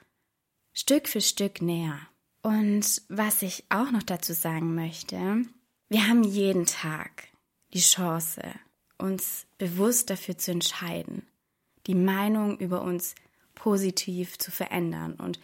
Stück 0.73 1.09
für 1.09 1.21
Stück 1.21 1.63
näher. 1.63 1.99
Und 2.43 3.03
was 3.09 3.43
ich 3.43 3.65
auch 3.69 3.91
noch 3.91 4.03
dazu 4.03 4.33
sagen 4.33 4.75
möchte, 4.75 5.45
wir 5.89 6.09
haben 6.09 6.25
jeden 6.25 6.67
Tag 6.67 7.29
die 7.73 7.81
Chance, 7.81 8.43
uns 8.99 9.47
bewusst 9.59 10.11
dafür 10.11 10.37
zu 10.37 10.51
entscheiden, 10.51 11.27
die 11.87 11.95
Meinung 11.95 12.59
über 12.59 12.83
uns 12.83 13.15
positiv 13.55 14.39
zu 14.39 14.51
verändern. 14.51 15.15
Und 15.15 15.39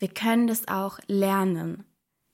wir 0.00 0.08
können 0.08 0.48
das 0.48 0.66
auch 0.66 0.98
lernen. 1.06 1.84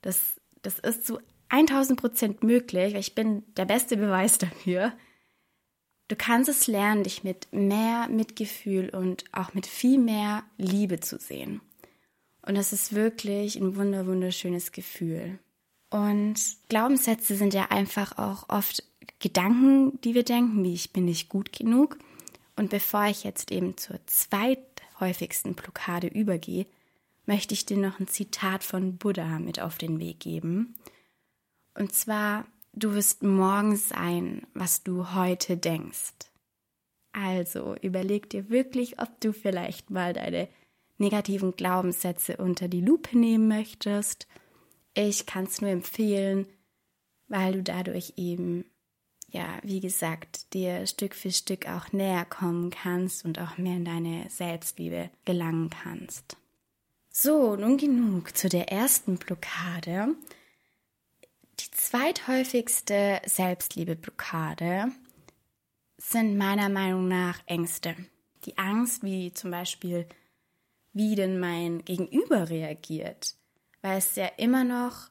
Das, 0.00 0.40
das 0.62 0.78
ist 0.78 1.06
zu 1.06 1.18
1000 1.50 2.00
Prozent 2.00 2.42
möglich. 2.42 2.94
Ich 2.94 3.14
bin 3.14 3.42
der 3.56 3.66
beste 3.66 3.96
Beweis 3.96 4.38
dafür. 4.38 4.92
Du 6.08 6.14
kannst 6.16 6.48
es 6.48 6.68
lernen, 6.68 7.02
dich 7.02 7.24
mit 7.24 7.52
mehr 7.52 8.08
Mitgefühl 8.08 8.90
und 8.90 9.24
auch 9.32 9.52
mit 9.52 9.66
viel 9.66 9.98
mehr 9.98 10.44
Liebe 10.56 11.00
zu 11.00 11.18
sehen. 11.18 11.60
Und 12.42 12.54
das 12.54 12.72
ist 12.72 12.94
wirklich 12.94 13.56
ein 13.56 13.74
wunder 13.74 14.06
wunderschönes 14.06 14.70
Gefühl. 14.70 15.40
Und 15.90 16.36
Glaubenssätze 16.68 17.34
sind 17.34 17.54
ja 17.54 17.66
einfach 17.70 18.18
auch 18.18 18.48
oft 18.48 18.84
Gedanken, 19.18 20.00
die 20.02 20.14
wir 20.14 20.22
denken, 20.22 20.62
wie 20.62 20.74
ich 20.74 20.92
bin 20.92 21.06
nicht 21.06 21.28
gut 21.28 21.52
genug. 21.52 21.98
Und 22.54 22.70
bevor 22.70 23.06
ich 23.06 23.24
jetzt 23.24 23.50
eben 23.50 23.76
zur 23.76 23.98
zweithäufigsten 24.06 25.54
Blockade 25.54 26.06
übergehe, 26.06 26.66
möchte 27.26 27.54
ich 27.54 27.66
dir 27.66 27.76
noch 27.76 28.00
ein 28.00 28.08
Zitat 28.08 28.64
von 28.64 28.96
Buddha 28.96 29.38
mit 29.38 29.60
auf 29.60 29.78
den 29.78 29.98
Weg 29.98 30.20
geben. 30.20 30.74
Und 31.74 31.92
zwar 31.92 32.46
Du 32.78 32.92
wirst 32.92 33.22
morgen 33.22 33.74
sein, 33.74 34.46
was 34.52 34.82
du 34.82 35.14
heute 35.14 35.56
denkst. 35.56 36.12
Also 37.12 37.74
überleg 37.80 38.28
dir 38.28 38.50
wirklich, 38.50 39.00
ob 39.00 39.18
du 39.22 39.32
vielleicht 39.32 39.88
mal 39.88 40.12
deine 40.12 40.48
negativen 40.98 41.56
Glaubenssätze 41.56 42.36
unter 42.36 42.68
die 42.68 42.82
Lupe 42.82 43.16
nehmen 43.16 43.48
möchtest. 43.48 44.28
Ich 44.92 45.24
kann 45.24 45.44
es 45.44 45.62
nur 45.62 45.70
empfehlen, 45.70 46.46
weil 47.28 47.54
du 47.54 47.62
dadurch 47.62 48.12
eben, 48.18 48.66
ja, 49.30 49.58
wie 49.62 49.80
gesagt, 49.80 50.52
dir 50.52 50.86
Stück 50.86 51.14
für 51.14 51.32
Stück 51.32 51.66
auch 51.66 51.92
näher 51.92 52.26
kommen 52.26 52.68
kannst 52.68 53.24
und 53.24 53.40
auch 53.40 53.56
mehr 53.56 53.76
in 53.76 53.86
deine 53.86 54.28
Selbstliebe 54.28 55.08
gelangen 55.24 55.70
kannst. 55.70 56.36
So, 57.18 57.56
nun 57.56 57.78
genug 57.78 58.36
zu 58.36 58.50
der 58.50 58.70
ersten 58.70 59.16
Blockade. 59.16 60.14
Die 61.58 61.70
zweithäufigste 61.70 63.22
Selbstliebeblockade 63.24 64.92
sind 65.96 66.36
meiner 66.36 66.68
Meinung 66.68 67.08
nach 67.08 67.40
Ängste. 67.46 67.96
Die 68.44 68.58
Angst, 68.58 69.02
wie 69.02 69.32
zum 69.32 69.50
Beispiel, 69.50 70.06
wie 70.92 71.14
denn 71.14 71.40
mein 71.40 71.86
Gegenüber 71.86 72.50
reagiert, 72.50 73.34
weil 73.80 73.96
es 73.96 74.14
ja 74.16 74.26
immer 74.36 74.64
noch 74.64 75.08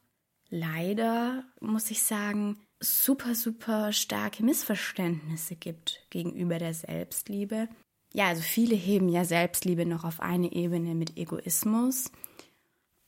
leider, 0.52 1.44
muss 1.60 1.90
ich 1.90 2.04
sagen, 2.04 2.62
super, 2.80 3.34
super 3.34 3.92
starke 3.94 4.44
Missverständnisse 4.44 5.56
gibt 5.56 6.06
gegenüber 6.12 6.60
der 6.60 6.76
Selbstliebe. 6.76 7.68
Ja, 8.16 8.28
also 8.28 8.42
viele 8.42 8.76
heben 8.76 9.10
ja 9.10 9.26
Selbstliebe 9.26 9.86
noch 9.86 10.04
auf 10.04 10.22
eine 10.22 10.52
Ebene 10.54 10.96
mit 10.96 11.18
Egoismus. 11.18 12.12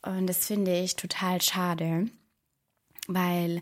Und 0.01 0.27
das 0.27 0.45
finde 0.45 0.77
ich 0.77 0.95
total 0.95 1.41
schade 1.41 2.09
weil 3.07 3.61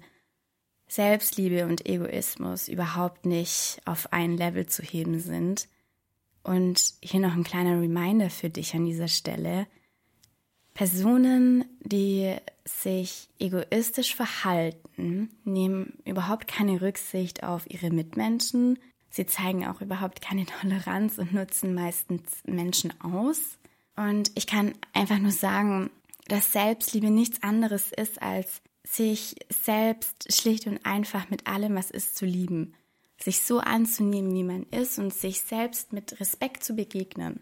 Selbstliebe 0.87 1.65
und 1.65 1.85
Egoismus 1.85 2.67
überhaupt 2.67 3.25
nicht 3.25 3.79
auf 3.85 4.11
ein 4.11 4.37
Level 4.37 4.65
zu 4.65 4.83
heben 4.83 5.19
sind. 5.19 5.67
Und 6.43 6.93
hier 7.01 7.19
noch 7.19 7.33
ein 7.33 7.43
kleiner 7.43 7.81
Reminder 7.81 8.29
für 8.29 8.49
dich 8.49 8.75
an 8.75 8.85
dieser 8.85 9.07
Stelle. 9.07 9.65
Personen, 10.75 11.65
die 11.81 12.35
sich 12.65 13.29
egoistisch 13.39 14.13
verhalten, 14.13 15.29
nehmen 15.43 15.97
überhaupt 16.05 16.47
keine 16.47 16.81
Rücksicht 16.81 17.43
auf 17.43 17.69
ihre 17.69 17.89
Mitmenschen. 17.89 18.77
Sie 19.15 19.25
zeigen 19.25 19.65
auch 19.65 19.79
überhaupt 19.79 20.21
keine 20.21 20.45
Toleranz 20.45 21.19
und 21.19 21.31
nutzen 21.31 21.73
meistens 21.73 22.21
Menschen 22.43 22.93
aus. 22.99 23.57
Und 23.95 24.29
ich 24.35 24.45
kann 24.45 24.73
einfach 24.91 25.19
nur 25.19 25.31
sagen, 25.31 25.89
dass 26.27 26.51
Selbstliebe 26.51 27.09
nichts 27.09 27.41
anderes 27.41 27.93
ist, 27.93 28.21
als 28.21 28.61
sich 28.83 29.37
selbst 29.63 30.33
schlicht 30.33 30.67
und 30.67 30.85
einfach 30.85 31.29
mit 31.29 31.47
allem, 31.47 31.75
was 31.75 31.91
ist, 31.91 32.17
zu 32.17 32.25
lieben. 32.25 32.73
Sich 33.17 33.39
so 33.39 33.59
anzunehmen, 33.59 34.33
wie 34.33 34.43
man 34.43 34.63
ist 34.63 34.99
und 34.99 35.13
sich 35.13 35.39
selbst 35.39 35.93
mit 35.93 36.19
Respekt 36.19 36.65
zu 36.65 36.75
begegnen. 36.75 37.39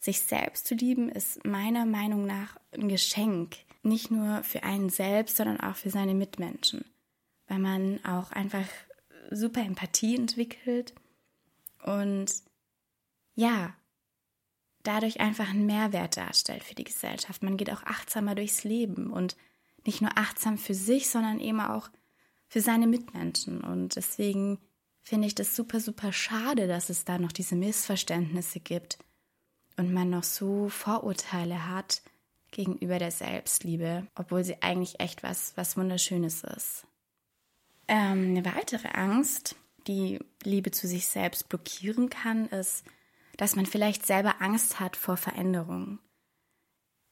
Sich 0.00 0.22
selbst 0.22 0.66
zu 0.66 0.74
lieben 0.74 1.08
ist 1.08 1.44
meiner 1.44 1.86
Meinung 1.86 2.26
nach 2.26 2.56
ein 2.72 2.88
Geschenk. 2.88 3.58
Nicht 3.84 4.10
nur 4.10 4.42
für 4.42 4.64
einen 4.64 4.90
selbst, 4.90 5.36
sondern 5.36 5.60
auch 5.60 5.76
für 5.76 5.90
seine 5.90 6.14
Mitmenschen. 6.14 6.84
Weil 7.46 7.60
man 7.60 8.04
auch 8.04 8.32
einfach 8.32 8.66
super 9.30 9.60
Empathie 9.60 10.16
entwickelt 10.16 10.94
und 11.84 12.32
ja, 13.34 13.74
dadurch 14.82 15.20
einfach 15.20 15.50
einen 15.50 15.66
Mehrwert 15.66 16.16
darstellt 16.16 16.64
für 16.64 16.74
die 16.74 16.84
Gesellschaft. 16.84 17.42
Man 17.42 17.56
geht 17.56 17.70
auch 17.70 17.82
achtsamer 17.82 18.34
durchs 18.34 18.64
Leben 18.64 19.10
und 19.10 19.36
nicht 19.84 20.00
nur 20.00 20.16
achtsam 20.16 20.58
für 20.58 20.74
sich, 20.74 21.08
sondern 21.08 21.40
eben 21.40 21.60
auch 21.60 21.90
für 22.48 22.60
seine 22.60 22.86
Mitmenschen. 22.86 23.62
Und 23.62 23.96
deswegen 23.96 24.58
finde 25.02 25.26
ich 25.26 25.34
das 25.34 25.54
super, 25.54 25.80
super 25.80 26.12
schade, 26.12 26.66
dass 26.66 26.90
es 26.90 27.04
da 27.04 27.18
noch 27.18 27.32
diese 27.32 27.56
Missverständnisse 27.56 28.60
gibt 28.60 28.98
und 29.76 29.92
man 29.92 30.10
noch 30.10 30.24
so 30.24 30.68
Vorurteile 30.68 31.68
hat 31.68 32.02
gegenüber 32.50 32.98
der 32.98 33.10
Selbstliebe, 33.10 34.06
obwohl 34.14 34.42
sie 34.42 34.62
eigentlich 34.62 34.98
echt 35.00 35.22
was, 35.22 35.56
was 35.56 35.76
Wunderschönes 35.76 36.42
ist. 36.42 36.86
Ähm, 37.88 38.36
eine 38.36 38.44
weitere 38.44 38.88
Angst, 38.88 39.56
die 39.86 40.18
Liebe 40.42 40.70
zu 40.70 40.86
sich 40.86 41.06
selbst 41.06 41.48
blockieren 41.48 42.10
kann, 42.10 42.46
ist, 42.46 42.84
dass 43.36 43.56
man 43.56 43.66
vielleicht 43.66 44.06
selber 44.06 44.40
Angst 44.40 44.80
hat 44.80 44.96
vor 44.96 45.16
Veränderungen, 45.16 45.98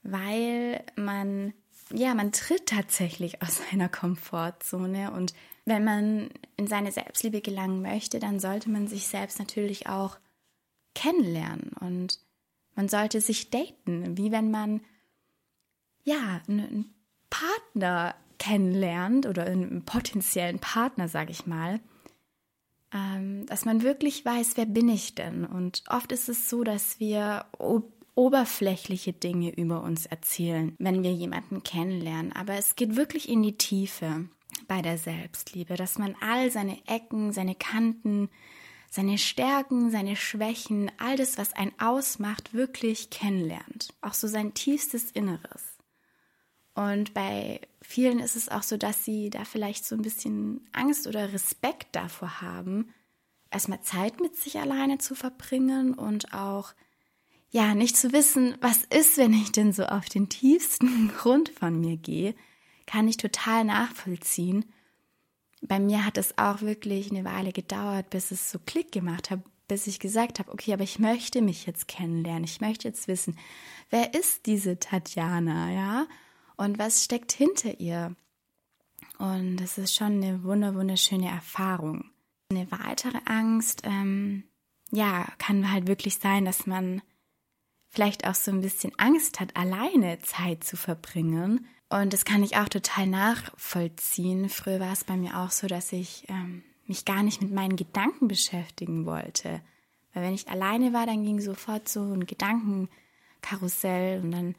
weil 0.02 0.84
man 0.96 1.52
ja, 1.92 2.14
man 2.14 2.32
tritt 2.32 2.66
tatsächlich 2.66 3.42
aus 3.42 3.60
seiner 3.70 3.88
Komfortzone 3.88 5.12
und 5.12 5.34
wenn 5.64 5.84
man 5.84 6.30
in 6.56 6.66
seine 6.66 6.92
Selbstliebe 6.92 7.40
gelangen 7.40 7.82
möchte, 7.82 8.18
dann 8.18 8.38
sollte 8.38 8.70
man 8.70 8.86
sich 8.86 9.06
selbst 9.06 9.38
natürlich 9.38 9.86
auch 9.88 10.18
kennenlernen 10.94 11.72
und 11.80 12.20
man 12.74 12.88
sollte 12.88 13.20
sich 13.20 13.50
daten, 13.50 14.16
wie 14.16 14.30
wenn 14.30 14.50
man 14.50 14.82
ja 16.02 16.42
einen 16.46 16.94
Partner 17.30 18.14
kennenlernt 18.38 19.26
oder 19.26 19.44
einen 19.44 19.84
potenziellen 19.84 20.58
Partner, 20.58 21.08
sage 21.08 21.30
ich 21.30 21.46
mal, 21.46 21.80
ähm, 22.92 23.46
dass 23.46 23.64
man 23.64 23.82
wirklich 23.82 24.24
weiß, 24.24 24.56
wer 24.56 24.66
bin 24.66 24.88
ich 24.88 25.14
denn? 25.14 25.44
Und 25.44 25.82
oft 25.88 26.12
ist 26.12 26.28
es 26.28 26.48
so, 26.48 26.64
dass 26.64 27.00
wir 27.00 27.46
oberflächliche 28.14 29.12
Dinge 29.12 29.50
über 29.54 29.82
uns 29.82 30.06
erzählen, 30.06 30.74
wenn 30.78 31.02
wir 31.02 31.12
jemanden 31.12 31.62
kennenlernen. 31.62 32.32
Aber 32.32 32.54
es 32.54 32.76
geht 32.76 32.96
wirklich 32.96 33.28
in 33.28 33.42
die 33.42 33.58
Tiefe 33.58 34.28
bei 34.68 34.80
der 34.82 34.98
Selbstliebe, 34.98 35.74
dass 35.74 35.98
man 35.98 36.14
all 36.20 36.50
seine 36.50 36.78
Ecken, 36.86 37.32
seine 37.32 37.56
Kanten, 37.56 38.30
seine 38.88 39.18
Stärken, 39.18 39.90
seine 39.90 40.14
Schwächen, 40.14 40.90
all 40.98 41.16
das, 41.16 41.36
was 41.36 41.52
einen 41.52 41.72
ausmacht, 41.80 42.54
wirklich 42.54 43.10
kennenlernt. 43.10 43.92
Auch 44.00 44.14
so 44.14 44.28
sein 44.28 44.54
tiefstes 44.54 45.10
Inneres. 45.10 45.73
Und 46.74 47.14
bei 47.14 47.60
vielen 47.80 48.18
ist 48.18 48.36
es 48.36 48.48
auch 48.48 48.62
so, 48.62 48.76
dass 48.76 49.04
sie 49.04 49.30
da 49.30 49.44
vielleicht 49.44 49.84
so 49.84 49.94
ein 49.94 50.02
bisschen 50.02 50.66
Angst 50.72 51.06
oder 51.06 51.32
Respekt 51.32 51.94
davor 51.94 52.40
haben, 52.40 52.92
erstmal 53.50 53.80
Zeit 53.82 54.20
mit 54.20 54.36
sich 54.36 54.58
alleine 54.58 54.98
zu 54.98 55.14
verbringen 55.14 55.94
und 55.94 56.34
auch 56.34 56.74
ja, 57.50 57.76
nicht 57.76 57.96
zu 57.96 58.12
wissen, 58.12 58.56
was 58.60 58.82
ist, 58.82 59.16
wenn 59.16 59.32
ich 59.32 59.52
denn 59.52 59.72
so 59.72 59.84
auf 59.84 60.08
den 60.08 60.28
tiefsten 60.28 61.08
Grund 61.16 61.50
von 61.50 61.78
mir 61.78 61.96
gehe, 61.96 62.34
kann 62.84 63.06
ich 63.06 63.16
total 63.16 63.64
nachvollziehen. 63.64 64.64
Bei 65.62 65.78
mir 65.78 66.04
hat 66.04 66.18
es 66.18 66.36
auch 66.36 66.62
wirklich 66.62 67.12
eine 67.12 67.24
Weile 67.24 67.52
gedauert, 67.52 68.10
bis 68.10 68.32
es 68.32 68.50
so 68.50 68.58
Klick 68.58 68.90
gemacht 68.90 69.30
hat, 69.30 69.38
bis 69.68 69.86
ich 69.86 70.00
gesagt 70.00 70.40
habe, 70.40 70.52
okay, 70.52 70.72
aber 70.72 70.82
ich 70.82 70.98
möchte 70.98 71.40
mich 71.42 71.64
jetzt 71.64 71.86
kennenlernen. 71.86 72.42
Ich 72.42 72.60
möchte 72.60 72.88
jetzt 72.88 73.06
wissen, 73.06 73.38
wer 73.88 74.14
ist 74.14 74.46
diese 74.46 74.80
Tatjana, 74.80 75.72
ja? 75.72 76.06
Und 76.56 76.78
was 76.78 77.04
steckt 77.04 77.32
hinter 77.32 77.80
ihr? 77.80 78.14
Und 79.18 79.56
das 79.56 79.78
ist 79.78 79.94
schon 79.94 80.22
eine 80.22 80.42
wunder 80.44 80.74
wunderschöne 80.74 81.28
Erfahrung. 81.28 82.10
Eine 82.50 82.70
weitere 82.70 83.18
Angst, 83.24 83.82
ähm, 83.84 84.44
ja, 84.90 85.26
kann 85.38 85.70
halt 85.72 85.86
wirklich 85.86 86.16
sein, 86.16 86.44
dass 86.44 86.66
man 86.66 87.02
vielleicht 87.88 88.26
auch 88.26 88.34
so 88.34 88.50
ein 88.50 88.60
bisschen 88.60 88.92
Angst 88.98 89.40
hat, 89.40 89.56
alleine 89.56 90.18
Zeit 90.20 90.64
zu 90.64 90.76
verbringen. 90.76 91.66
Und 91.88 92.12
das 92.12 92.24
kann 92.24 92.42
ich 92.42 92.56
auch 92.56 92.68
total 92.68 93.06
nachvollziehen. 93.06 94.48
Früher 94.48 94.80
war 94.80 94.92
es 94.92 95.04
bei 95.04 95.16
mir 95.16 95.38
auch 95.38 95.50
so, 95.50 95.68
dass 95.68 95.92
ich 95.92 96.24
ähm, 96.28 96.62
mich 96.86 97.04
gar 97.04 97.22
nicht 97.22 97.40
mit 97.40 97.52
meinen 97.52 97.76
Gedanken 97.76 98.28
beschäftigen 98.28 99.06
wollte. 99.06 99.60
Weil 100.12 100.24
wenn 100.24 100.34
ich 100.34 100.48
alleine 100.48 100.92
war, 100.92 101.06
dann 101.06 101.24
ging 101.24 101.40
sofort 101.40 101.88
so 101.88 102.02
ein 102.12 102.26
Gedankenkarussell 102.26 104.22
und 104.22 104.32
dann 104.32 104.54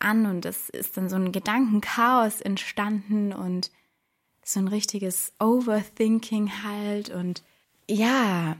an 0.00 0.26
und 0.26 0.44
es 0.44 0.68
ist 0.70 0.96
dann 0.96 1.08
so 1.08 1.16
ein 1.16 1.32
Gedankenchaos 1.32 2.40
entstanden 2.40 3.32
und 3.32 3.70
so 4.44 4.60
ein 4.60 4.68
richtiges 4.68 5.32
Overthinking 5.38 6.62
halt 6.62 7.10
und 7.10 7.42
ja, 7.88 8.56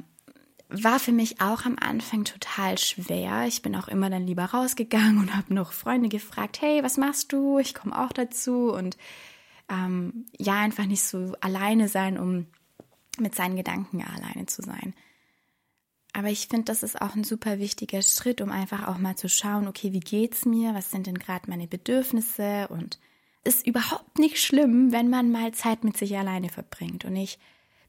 war 0.69 1.01
für 1.01 1.13
mich 1.13 1.41
auch 1.41 1.65
am 1.65 1.77
Anfang 1.81 2.25
total 2.25 2.79
schwer. 2.79 3.45
Ich 3.47 3.63
bin 3.63 3.75
auch 3.75 3.89
immer 3.89 4.09
dann 4.09 4.27
lieber 4.27 4.45
rausgegangen 4.45 5.19
und 5.19 5.37
habe 5.37 5.53
noch 5.53 5.73
Freunde 5.73 6.09
gefragt, 6.09 6.61
hey, 6.61 6.83
was 6.83 6.97
machst 6.97 7.33
du? 7.33 7.59
Ich 7.59 7.75
komme 7.75 7.99
auch 7.99 8.13
dazu 8.13 8.73
und 8.73 8.97
ähm, 9.69 10.27
ja, 10.39 10.59
einfach 10.59 10.87
nicht 10.87 11.03
so 11.03 11.35
alleine 11.41 11.89
sein, 11.89 12.19
um 12.19 12.47
mit 13.19 13.35
seinen 13.35 13.57
Gedanken 13.57 14.03
alleine 14.03 14.47
zu 14.47 14.63
sein. 14.63 14.95
Aber 16.13 16.29
ich 16.29 16.49
finde, 16.49 16.65
das 16.65 16.83
ist 16.83 17.01
auch 17.01 17.15
ein 17.15 17.25
super 17.25 17.59
wichtiger 17.59 18.03
Schritt, 18.03 18.41
um 18.41 18.51
einfach 18.51 18.89
auch 18.89 18.99
mal 18.99 19.17
zu 19.17 19.29
schauen, 19.29 19.69
okay, 19.69 19.93
wie 19.93 20.01
geht's 20.01 20.45
mir? 20.45 20.75
Was 20.75 20.91
sind 20.91 21.07
denn 21.07 21.19
gerade 21.19 21.49
meine 21.49 21.69
Bedürfnisse? 21.69 22.69
Und 22.69 22.99
ist 23.45 23.67
überhaupt 23.67 24.19
nicht 24.19 24.39
schlimm, 24.39 24.93
wenn 24.93 25.09
man 25.09 25.31
mal 25.31 25.53
Zeit 25.53 25.85
mit 25.85 25.97
sich 25.97 26.17
alleine 26.19 26.49
verbringt. 26.49 27.05
Und 27.05 27.17
ich 27.17 27.39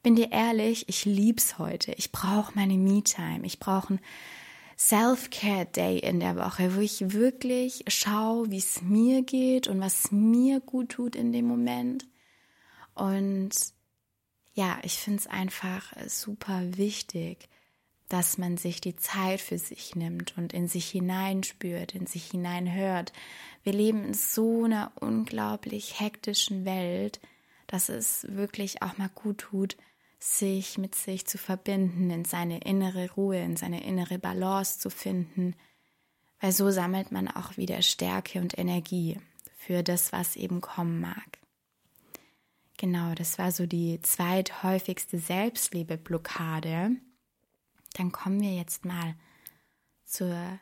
bin 0.02 0.16
dir 0.16 0.32
ehrlich, 0.32 0.88
ich 0.88 1.04
lieb's 1.04 1.58
heute. 1.58 1.92
Ich 1.92 2.12
brauche 2.12 2.52
meine 2.54 2.74
Me-Time. 2.74 3.44
Ich 3.44 3.58
brauche 3.58 3.90
einen 3.90 4.00
Self-Care-Day 4.78 5.98
in 5.98 6.20
der 6.20 6.36
Woche, 6.36 6.74
wo 6.74 6.80
ich 6.80 7.12
wirklich 7.12 7.84
schaue, 7.88 8.50
wie 8.50 8.58
es 8.58 8.82
mir 8.82 9.22
geht 9.22 9.68
und 9.68 9.80
was 9.80 10.10
mir 10.10 10.60
gut 10.60 10.90
tut 10.90 11.14
in 11.14 11.32
dem 11.32 11.46
Moment. 11.46 12.06
Und 12.94 13.50
ja, 14.54 14.78
ich 14.82 14.94
finde 14.94 15.20
es 15.20 15.26
einfach 15.26 15.92
super 16.08 16.60
wichtig, 16.76 17.48
dass 18.12 18.36
man 18.36 18.58
sich 18.58 18.82
die 18.82 18.94
Zeit 18.94 19.40
für 19.40 19.56
sich 19.56 19.96
nimmt 19.96 20.36
und 20.36 20.52
in 20.52 20.68
sich 20.68 20.90
hineinspürt, 20.90 21.94
in 21.94 22.06
sich 22.06 22.26
hineinhört. 22.30 23.10
Wir 23.62 23.72
leben 23.72 24.04
in 24.04 24.12
so 24.12 24.64
einer 24.64 24.92
unglaublich 25.00 25.98
hektischen 25.98 26.66
Welt, 26.66 27.20
dass 27.68 27.88
es 27.88 28.26
wirklich 28.28 28.82
auch 28.82 28.98
mal 28.98 29.08
gut 29.14 29.38
tut, 29.38 29.78
sich 30.18 30.76
mit 30.76 30.94
sich 30.94 31.26
zu 31.26 31.38
verbinden, 31.38 32.10
in 32.10 32.26
seine 32.26 32.60
innere 32.60 33.10
Ruhe, 33.12 33.38
in 33.38 33.56
seine 33.56 33.82
innere 33.82 34.18
Balance 34.18 34.78
zu 34.78 34.90
finden, 34.90 35.56
weil 36.38 36.52
so 36.52 36.70
sammelt 36.70 37.12
man 37.12 37.28
auch 37.28 37.56
wieder 37.56 37.80
Stärke 37.80 38.40
und 38.40 38.58
Energie 38.58 39.18
für 39.56 39.82
das, 39.82 40.12
was 40.12 40.36
eben 40.36 40.60
kommen 40.60 41.00
mag. 41.00 41.38
Genau, 42.76 43.14
das 43.14 43.38
war 43.38 43.52
so 43.52 43.64
die 43.64 44.02
zweithäufigste 44.02 45.18
Selbstliebe-Blockade. 45.18 46.96
Dann 47.92 48.12
kommen 48.12 48.40
wir 48.40 48.54
jetzt 48.54 48.84
mal 48.84 49.14
zur 50.04 50.60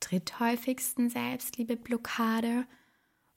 dritthäufigsten 0.00 1.10
Selbstliebe-Blockade. 1.10 2.66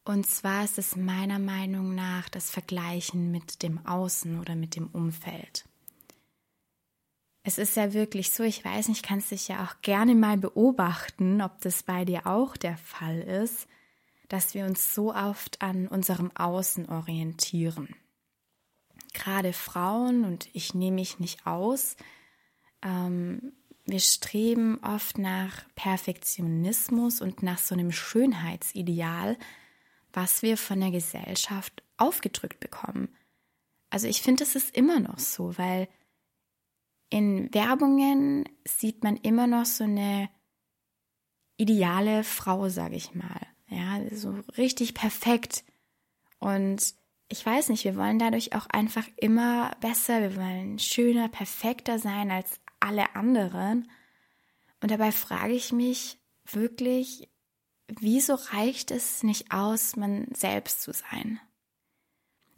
Und 0.06 0.28
zwar 0.28 0.64
ist 0.64 0.78
es 0.78 0.96
meiner 0.96 1.40
Meinung 1.40 1.96
nach 1.96 2.30
das 2.30 2.50
Vergleichen 2.50 3.32
mit 3.32 3.64
dem 3.64 3.86
Außen 3.86 4.40
oder 4.40 4.56
mit 4.56 4.76
dem 4.76 4.88
Umfeld. 4.88 5.66
Es 7.44 7.58
ist 7.58 7.76
ja 7.76 7.94
wirklich 7.94 8.32
so, 8.32 8.44
ich 8.44 8.64
weiß 8.64 8.90
nicht, 8.90 9.04
kannst 9.04 9.32
dich 9.32 9.48
ja 9.48 9.64
auch 9.66 9.82
gerne 9.82 10.14
mal 10.14 10.38
beobachten, 10.38 11.42
ob 11.42 11.60
das 11.62 11.84
bei 11.84 12.06
dir 12.06 12.28
auch 12.28 12.58
der 12.58 12.78
Fall 12.78 13.20
ist, 13.20 13.68
dass 14.28 14.54
wir 14.54 14.66
uns 14.66 14.94
so 14.94 15.14
oft 15.14 15.62
an 15.62 15.88
unserem 15.88 16.36
Außen 16.36 16.90
orientieren. 16.90 17.96
gerade 19.14 19.54
Frauen, 19.54 20.24
und 20.24 20.50
ich 20.54 20.74
nehme 20.76 20.96
mich 20.96 21.20
nicht 21.20 21.48
aus, 21.48 21.96
ähm, 22.82 23.54
wir 23.86 24.00
streben 24.00 24.80
oft 24.84 25.18
nach 25.18 25.64
Perfektionismus 25.76 27.22
und 27.22 27.42
nach 27.44 27.58
so 27.58 27.74
einem 27.74 27.92
Schönheitsideal, 27.92 29.38
was 30.14 30.42
wir 30.42 30.58
von 30.58 30.80
der 30.80 30.92
Gesellschaft 30.92 31.84
aufgedrückt 31.98 32.60
bekommen. 32.60 33.10
Also 33.90 34.08
ich 34.08 34.22
finde, 34.22 34.44
es 34.44 34.56
ist 34.56 34.76
immer 34.76 35.00
noch 35.00 35.20
so, 35.20 35.58
weil 35.58 35.88
in 37.10 37.54
Werbungen 37.54 38.48
sieht 38.66 39.04
man 39.04 39.18
immer 39.18 39.48
noch 39.48 39.66
so 39.66 39.84
eine 39.84 40.30
ideale 41.58 42.24
Frau, 42.24 42.70
sage 42.70 42.96
ich 42.96 43.16
mal. 43.16 43.40
Ja, 43.68 44.02
so 44.12 44.40
richtig 44.58 44.94
perfekt. 44.94 45.64
Und 46.40 46.94
ich 47.28 47.46
weiß 47.46 47.70
nicht, 47.70 47.84
wir 47.84 47.96
wollen 47.96 48.20
dadurch 48.20 48.56
auch 48.56 48.68
einfach 48.68 49.08
immer 49.18 49.76
besser, 49.82 50.22
wir 50.22 50.36
wollen 50.36 50.80
schöner, 50.80 51.28
perfekter 51.30 52.00
sein 52.00 52.32
als 52.32 52.60
alle 52.80 53.16
anderen. 53.16 53.90
Und 54.82 54.92
dabei 54.92 55.12
frage 55.12 55.54
ich 55.54 55.72
mich 55.72 56.18
wirklich, 56.46 57.30
wieso 57.88 58.36
reicht 58.36 58.92
es 58.92 59.24
nicht 59.24 59.52
aus, 59.52 59.96
man 59.96 60.28
selbst 60.34 60.82
zu 60.82 60.94
sein? 60.94 61.40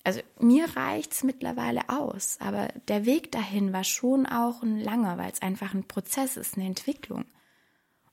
Also 0.03 0.21
mir 0.39 0.75
reicht 0.75 1.11
es 1.11 1.23
mittlerweile 1.23 1.87
aus, 1.89 2.37
aber 2.39 2.69
der 2.87 3.05
Weg 3.05 3.31
dahin 3.31 3.71
war 3.71 3.83
schon 3.83 4.25
auch 4.25 4.63
ein 4.63 4.79
langer, 4.79 5.17
weil 5.17 5.31
es 5.31 5.41
einfach 5.41 5.73
ein 5.73 5.87
Prozess 5.87 6.37
ist, 6.37 6.57
eine 6.57 6.65
Entwicklung. 6.65 7.25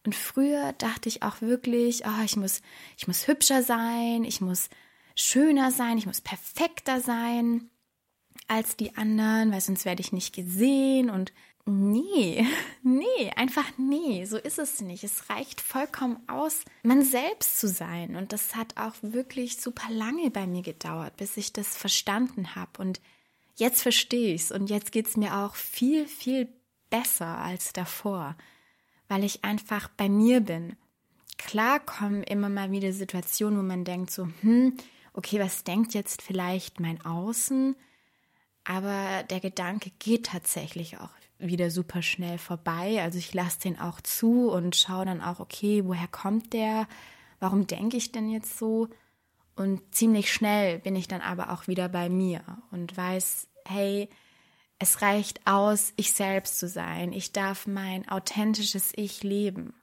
Und 0.04 0.14
früher 0.14 0.74
dachte 0.74 1.08
ich 1.08 1.22
auch 1.22 1.40
wirklich, 1.40 2.04
oh, 2.06 2.24
ich 2.24 2.36
muss, 2.36 2.62
ich 2.96 3.06
muss 3.06 3.26
hübscher 3.26 3.62
sein, 3.62 4.24
ich 4.24 4.40
muss 4.40 4.68
schöner 5.14 5.70
sein, 5.70 5.98
ich 5.98 6.06
muss 6.06 6.20
perfekter 6.20 7.00
sein 7.00 7.70
als 8.46 8.76
die 8.76 8.96
anderen, 8.96 9.50
weil 9.50 9.60
sonst 9.60 9.84
werde 9.84 10.00
ich 10.00 10.12
nicht 10.12 10.34
gesehen 10.34 11.10
und 11.10 11.32
Nee, 11.70 12.46
nee, 12.83 13.31
einfach 13.37 13.66
nee, 13.76 14.24
so 14.24 14.38
ist 14.38 14.59
es 14.59 14.81
nicht. 14.81 15.04
Es 15.04 15.28
reicht 15.28 15.61
vollkommen 15.61 16.16
aus, 16.26 16.64
man 16.83 17.02
selbst 17.02 17.61
zu 17.61 17.68
sein. 17.68 18.16
Und 18.16 18.33
das 18.33 18.57
hat 18.57 18.78
auch 18.78 18.94
wirklich 19.02 19.61
super 19.61 19.90
lange 19.90 20.31
bei 20.31 20.46
mir 20.46 20.62
gedauert, 20.62 21.18
bis 21.18 21.37
ich 21.37 21.52
das 21.52 21.76
verstanden 21.76 22.54
habe. 22.54 22.81
Und 22.81 23.02
jetzt 23.57 23.83
verstehe 23.83 24.35
ich 24.35 24.42
es 24.42 24.52
und 24.52 24.70
jetzt 24.70 24.92
geht 24.92 25.09
es 25.09 25.18
mir 25.18 25.37
auch 25.37 25.57
viel, 25.57 26.07
viel 26.07 26.48
besser 26.88 27.37
als 27.37 27.74
davor, 27.74 28.35
weil 29.09 29.22
ich 29.22 29.44
einfach 29.44 29.88
bei 29.88 30.09
mir 30.09 30.40
bin. 30.40 30.74
Klar 31.37 31.81
kommen 31.81 32.22
immer 32.22 32.48
mal 32.48 32.70
wieder 32.70 32.94
Situationen, 32.94 33.59
wo 33.59 33.62
man 33.62 33.85
denkt 33.85 34.11
so, 34.11 34.26
hm, 34.40 34.74
okay, 35.12 35.38
was 35.38 35.64
denkt 35.64 35.92
jetzt 35.92 36.22
vielleicht 36.22 36.81
mein 36.81 37.04
Außen? 37.04 37.76
Aber 38.64 39.22
der 39.24 39.40
Gedanke 39.40 39.90
geht 39.98 40.26
tatsächlich 40.26 40.98
auch 40.98 41.11
wieder 41.38 41.70
super 41.70 42.03
schnell 42.03 42.38
vorbei. 42.38 43.03
Also 43.03 43.18
ich 43.18 43.33
lasse 43.35 43.61
den 43.61 43.79
auch 43.79 44.01
zu 44.01 44.51
und 44.51 44.77
schaue 44.77 45.05
dann 45.05 45.20
auch, 45.20 45.40
okay, 45.40 45.85
woher 45.85 46.09
kommt 46.09 46.53
der? 46.53 46.88
Warum 47.40 47.66
denke 47.66 47.96
ich 47.96 48.12
denn 48.12 48.29
jetzt 48.29 48.59
so? 48.59 48.88
Und 49.55 49.94
ziemlich 49.94 50.33
schnell 50.33 50.79
bin 50.79 50.96
ich 50.96 51.09
dann 51.09 51.20
aber 51.20 51.53
auch 51.53 51.66
wieder 51.66 51.88
bei 51.88 52.09
mir 52.09 52.42
und 52.70 52.96
weiß, 52.96 53.48
hey, 53.66 54.09
es 54.79 55.03
reicht 55.03 55.46
aus, 55.46 55.92
ich 55.96 56.12
selbst 56.12 56.59
zu 56.59 56.68
sein. 56.68 57.12
Ich 57.12 57.33
darf 57.33 57.66
mein 57.66 58.09
authentisches 58.09 58.92
Ich 58.94 59.22
leben. 59.24 59.74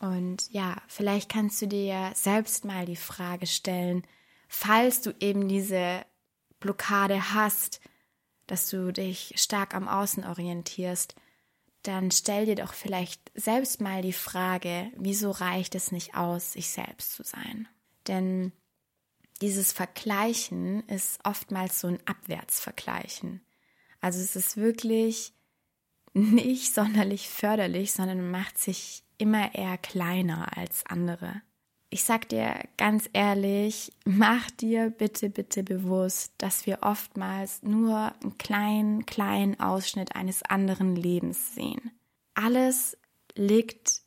Und 0.00 0.50
ja, 0.50 0.76
vielleicht 0.86 1.30
kannst 1.30 1.62
du 1.62 1.66
dir 1.66 1.84
ja 1.84 2.14
selbst 2.14 2.64
mal 2.64 2.84
die 2.84 2.96
Frage 2.96 3.46
stellen, 3.46 4.02
falls 4.48 5.00
du 5.00 5.14
eben 5.20 5.48
diese 5.48 6.04
Blockade 6.60 7.32
hast, 7.32 7.80
dass 8.46 8.68
du 8.68 8.92
dich 8.92 9.34
stark 9.36 9.74
am 9.74 9.88
Außen 9.88 10.24
orientierst, 10.24 11.14
dann 11.82 12.10
stell 12.10 12.46
dir 12.46 12.56
doch 12.56 12.72
vielleicht 12.72 13.30
selbst 13.34 13.80
mal 13.80 14.02
die 14.02 14.12
Frage, 14.12 14.90
wieso 14.96 15.30
reicht 15.30 15.74
es 15.74 15.92
nicht 15.92 16.14
aus, 16.14 16.52
sich 16.52 16.70
selbst 16.70 17.12
zu 17.12 17.22
sein? 17.22 17.68
Denn 18.06 18.52
dieses 19.40 19.72
Vergleichen 19.72 20.86
ist 20.88 21.18
oftmals 21.24 21.80
so 21.80 21.88
ein 21.88 21.98
Abwärtsvergleichen. 22.06 23.44
Also 24.00 24.20
es 24.20 24.36
ist 24.36 24.56
wirklich 24.56 25.34
nicht 26.14 26.72
sonderlich 26.74 27.28
förderlich, 27.28 27.92
sondern 27.92 28.30
macht 28.30 28.58
sich 28.58 29.04
immer 29.18 29.54
eher 29.54 29.78
kleiner 29.78 30.56
als 30.56 30.86
andere 30.86 31.42
ich 31.94 32.02
sag 32.02 32.28
dir 32.28 32.58
ganz 32.76 33.08
ehrlich, 33.12 33.92
mach 34.04 34.50
dir 34.50 34.90
bitte, 34.90 35.30
bitte 35.30 35.62
bewusst, 35.62 36.32
dass 36.38 36.66
wir 36.66 36.80
oftmals 36.82 37.62
nur 37.62 38.12
einen 38.20 38.36
kleinen, 38.36 39.06
kleinen 39.06 39.60
Ausschnitt 39.60 40.16
eines 40.16 40.42
anderen 40.42 40.96
Lebens 40.96 41.54
sehen. 41.54 41.92
Alles 42.34 42.98
liegt 43.36 44.02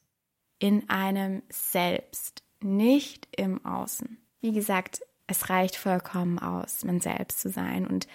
in 0.59 0.89
einem 0.89 1.43
selbst, 1.47 2.43
nicht 2.59 3.29
im 3.31 3.63
Außen. 3.63 4.17
Wie 4.41 4.51
gesagt, 4.51 4.99
es 5.25 5.49
reicht 5.49 5.77
vollkommen 5.77 6.39
aus, 6.39 6.83
man 6.83 6.99
selbst 6.99 7.39
zu 7.39 7.49
sein 7.49 7.87
und 7.87 8.05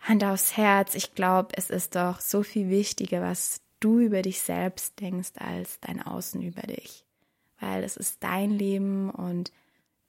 Hand 0.00 0.24
aufs 0.24 0.56
Herz, 0.56 0.96
ich 0.96 1.14
glaube, 1.14 1.50
es 1.52 1.70
ist 1.70 1.94
doch 1.94 2.18
so 2.18 2.42
viel 2.42 2.68
wichtiger, 2.68 3.22
was 3.22 3.60
du 3.78 4.00
über 4.00 4.22
dich 4.22 4.40
selbst 4.40 5.00
denkst, 5.00 5.34
als 5.36 5.78
dein 5.78 6.02
Außen 6.02 6.42
über 6.42 6.62
dich 6.62 7.04
weil 7.60 7.84
es 7.84 7.96
ist 7.96 8.22
dein 8.22 8.50
Leben 8.50 9.10
und 9.10 9.52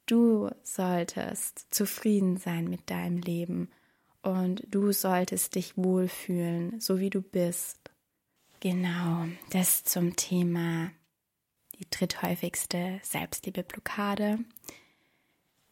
du 0.06 0.50
solltest 0.64 1.68
zufrieden 1.72 2.38
sein 2.38 2.70
mit 2.70 2.90
deinem 2.90 3.18
Leben 3.20 3.70
und 4.22 4.64
du 4.70 4.92
solltest 4.92 5.56
dich 5.56 5.78
wohlfühlen, 5.78 6.80
so 6.80 7.00
wie 7.00 7.10
du 7.10 7.22
bist. 7.22 7.80
Genau, 8.60 9.26
das 9.52 9.84
zum 9.84 10.16
Thema 10.16 10.92
die 11.80 11.90
dritthäufigste 11.90 13.00
Selbstliebeblockade. 13.04 14.40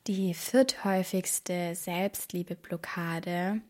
Die 0.08 0.34
vierthäufigste 0.34 1.76
Selbstliebeblockade 1.76 3.62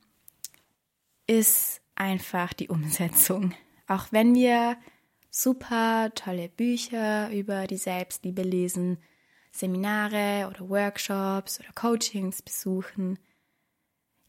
ist 1.25 1.81
einfach 1.95 2.53
die 2.53 2.69
Umsetzung. 2.69 3.55
Auch 3.87 4.07
wenn 4.11 4.35
wir 4.35 4.77
super 5.29 6.11
tolle 6.15 6.49
Bücher 6.49 7.29
über 7.31 7.67
die 7.67 7.77
Selbstliebe 7.77 8.41
lesen, 8.41 8.97
Seminare 9.51 10.49
oder 10.49 10.69
Workshops 10.69 11.59
oder 11.59 11.69
Coachings 11.73 12.41
besuchen. 12.41 13.19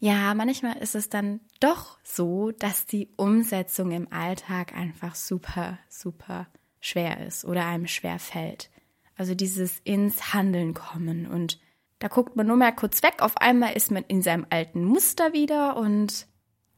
Ja, 0.00 0.32
manchmal 0.34 0.76
ist 0.78 0.94
es 0.94 1.08
dann 1.08 1.40
doch 1.60 1.98
so, 2.04 2.52
dass 2.52 2.86
die 2.86 3.08
Umsetzung 3.16 3.90
im 3.90 4.12
Alltag 4.12 4.74
einfach 4.74 5.14
super, 5.14 5.78
super 5.88 6.46
schwer 6.80 7.26
ist 7.26 7.44
oder 7.44 7.66
einem 7.66 7.88
schwer 7.88 8.18
fällt. 8.18 8.70
Also 9.16 9.34
dieses 9.34 9.80
ins 9.80 10.32
Handeln 10.32 10.74
kommen 10.74 11.26
und 11.26 11.58
da 11.98 12.06
guckt 12.06 12.36
man 12.36 12.46
nur 12.46 12.56
mal 12.56 12.70
kurz 12.70 13.02
weg, 13.02 13.16
auf 13.18 13.36
einmal 13.38 13.72
ist 13.72 13.90
man 13.90 14.04
in 14.04 14.22
seinem 14.22 14.46
alten 14.50 14.84
Muster 14.84 15.32
wieder 15.32 15.76
und 15.76 16.28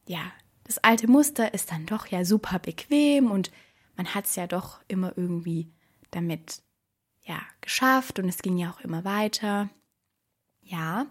ja, 0.07 0.31
das 0.63 0.79
alte 0.79 1.07
Muster 1.07 1.53
ist 1.53 1.71
dann 1.71 1.85
doch 1.85 2.07
ja 2.07 2.25
super 2.25 2.57
bequem 2.57 3.29
und 3.29 3.51
man 3.95 4.13
hat 4.13 4.25
es 4.25 4.35
ja 4.35 4.47
doch 4.47 4.79
immer 4.87 5.17
irgendwie 5.17 5.71
damit 6.11 6.61
ja 7.23 7.39
geschafft 7.61 8.19
und 8.19 8.27
es 8.27 8.39
ging 8.39 8.57
ja 8.57 8.71
auch 8.71 8.81
immer 8.81 9.03
weiter. 9.03 9.69
Ja, 10.61 11.07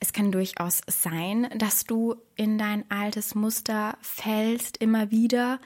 es 0.00 0.12
kann 0.12 0.30
durchaus 0.30 0.80
sein, 0.86 1.48
dass 1.56 1.84
du 1.84 2.16
in 2.36 2.58
dein 2.58 2.88
altes 2.90 3.34
Muster 3.34 3.98
fällst 4.00 4.76
immer 4.76 5.10
wieder. 5.10 5.60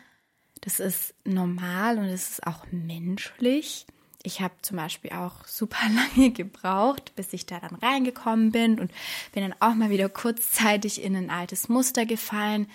Das 0.63 0.81
ist 0.81 1.15
normal 1.25 1.99
und 1.99 2.05
es 2.05 2.31
ist 2.31 2.47
auch 2.47 2.65
menschlich. 2.71 3.87
Ich 4.23 4.41
habe 4.41 4.55
zum 4.63 4.77
Beispiel 4.77 5.11
auch 5.13 5.45
super 5.47 5.85
lange 6.17 6.31
gebraucht, 6.31 7.15
bis 7.15 7.33
ich 7.33 7.47
da 7.47 7.61
dann 7.61 7.75
reingekommen 7.75 8.53
bin 8.53 8.79
und 8.79 8.93
bin 9.33 9.43
dann 9.43 9.55
auch 9.61 9.75
mal 9.75 9.91
wieder 9.91 10.09
kurzzeitig 10.09 11.03
in 11.03 11.17
ein 11.17 11.31
altes 11.31 11.69
Muster 11.69 12.07
gefallen. 12.07 12.71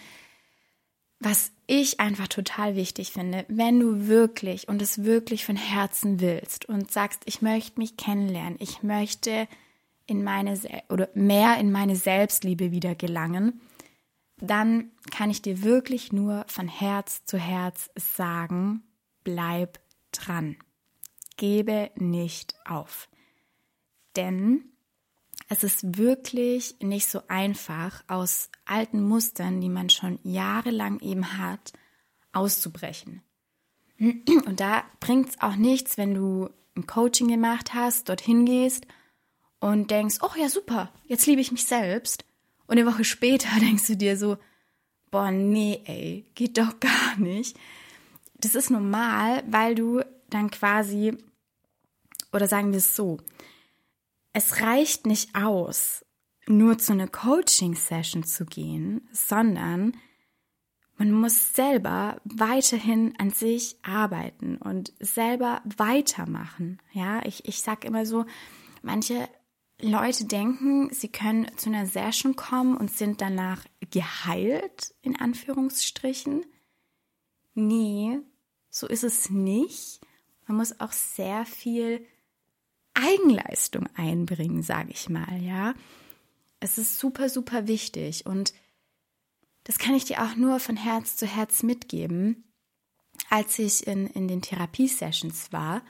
Was 1.20 1.52
ich 1.68 2.00
einfach 2.00 2.30
total 2.30 2.76
wichtig 2.76 3.12
finde, 3.12 3.46
wenn 3.50 3.80
du 3.80 4.08
wirklich 4.08 4.70
und 4.70 4.82
es 4.82 5.04
wirklich 5.04 5.46
von 5.46 5.58
Herzen 5.58 6.22
willst 6.22 6.66
und 6.66 6.92
sagst, 6.92 7.22
ich 7.26 7.42
möchte 7.42 7.80
mich 7.80 7.98
kennenlernen, 7.98 8.56
ich 8.60 8.84
möchte 8.84 9.48
in 10.06 10.24
meine 10.24 10.58
oder 10.90 11.10
mehr 11.14 11.58
in 11.60 11.72
meine 11.72 11.98
Selbstliebe 11.98 12.72
wieder 12.72 12.96
gelangen, 12.96 13.60
dann 14.40 14.92
kann 15.12 15.30
ich 15.30 15.42
dir 15.42 15.64
wirklich 15.64 16.14
nur 16.14 16.46
von 16.48 16.70
Herz 16.70 17.26
zu 17.26 17.38
Herz 17.38 17.90
sagen, 17.96 18.84
bleib 19.24 19.80
dran. 20.14 20.56
Gebe 21.36 21.92
nicht 21.96 22.56
auf. 22.66 23.10
Denn 24.16 24.77
es 25.48 25.64
ist 25.64 25.98
wirklich 25.98 26.76
nicht 26.82 27.08
so 27.08 27.22
einfach, 27.28 28.04
aus 28.08 28.50
alten 28.66 29.02
Mustern, 29.02 29.62
die 29.62 29.70
man 29.70 29.90
schon 29.90 30.20
jahrelang 30.24 31.00
eben 31.00 31.38
hat, 31.38 31.74
auszubrechen. 32.34 33.22
Und 34.00 34.60
da 34.60 34.84
bringt 35.00 35.30
es 35.30 35.42
auch 35.42 35.56
nichts, 35.56 35.98
wenn 35.98 36.14
du 36.14 36.50
ein 36.76 36.86
Coaching 36.86 37.30
gemacht 37.30 37.74
hast, 37.74 38.10
dorthin 38.10 38.46
gehst 38.46 38.86
und 39.60 39.90
denkst, 39.90 40.18
oh 40.22 40.38
ja, 40.40 40.50
super, 40.50 40.94
jetzt 41.06 41.26
liebe 41.26 41.42
ich 41.42 41.52
mich 41.52 41.66
selbst. 41.66 42.26
Und 42.68 42.78
eine 42.78 42.86
Woche 42.86 43.06
später 43.06 43.50
denkst 43.60 43.88
du 43.88 43.98
dir 43.98 44.18
so, 44.18 44.38
boah, 45.10 45.32
nee, 45.32 45.82
ey, 45.86 46.26
geht 46.36 46.58
doch 46.58 46.80
gar 46.80 47.18
nicht. 47.18 47.58
Das 48.36 48.54
ist 48.54 48.70
normal, 48.70 49.44
weil 49.48 49.74
du 49.74 50.02
dann 50.30 50.52
quasi, 50.52 51.18
oder 52.34 52.48
sagen 52.48 52.72
wir 52.72 52.78
es 52.78 52.96
so, 52.96 53.18
es 54.38 54.62
reicht 54.62 55.08
nicht 55.08 55.34
aus, 55.34 56.06
nur 56.46 56.78
zu 56.78 56.94
einer 56.94 57.08
Coaching-Session 57.08 58.24
zu 58.24 58.46
gehen, 58.46 59.10
sondern 59.12 59.98
man 60.96 61.12
muss 61.12 61.54
selber 61.54 62.22
weiterhin 62.24 63.16
an 63.18 63.32
sich 63.32 63.78
arbeiten 63.82 64.58
und 64.58 64.94
selber 65.00 65.64
weitermachen. 65.66 66.80
Ja, 66.92 67.26
ich, 67.26 67.48
ich 67.48 67.62
sag 67.62 67.84
immer 67.84 68.06
so, 68.06 68.26
manche 68.84 69.28
Leute 69.82 70.26
denken, 70.26 70.94
sie 70.94 71.10
können 71.10 71.50
zu 71.58 71.70
einer 71.70 71.88
Session 71.88 72.36
kommen 72.36 72.78
und 72.78 72.92
sind 72.92 73.22
danach 73.22 73.66
geheilt, 73.90 74.94
in 75.02 75.16
Anführungsstrichen. 75.16 76.46
Nee, 77.56 78.20
so 78.70 78.86
ist 78.86 79.04
es 79.04 79.32
nicht. 79.32 80.00
Man 80.46 80.58
muss 80.58 80.80
auch 80.80 80.92
sehr 80.92 81.44
viel 81.48 82.06
Eigenleistung 82.98 83.88
einbringen, 83.96 84.64
sage 84.64 84.92
ich 84.92 85.10
mal, 85.10 85.42
ja. 85.42 85.74
Es 86.60 86.78
ist 86.78 87.00
super, 87.00 87.30
super 87.30 87.68
wichtig 87.68 88.26
und 88.26 88.54
das 89.64 89.78
kann 89.78 89.96
ich 89.96 90.06
dir 90.06 90.24
auch 90.24 90.36
nur 90.36 90.60
von 90.60 90.78
Herz 90.78 91.18
zu 91.18 91.28
Herz 91.28 91.62
mitgeben. 91.62 92.46
Als 93.30 93.60
ich 93.60 93.86
in, 93.86 94.08
in 94.08 94.28
den 94.28 94.42
Therapiesessions 94.42 95.52
war, 95.52 95.82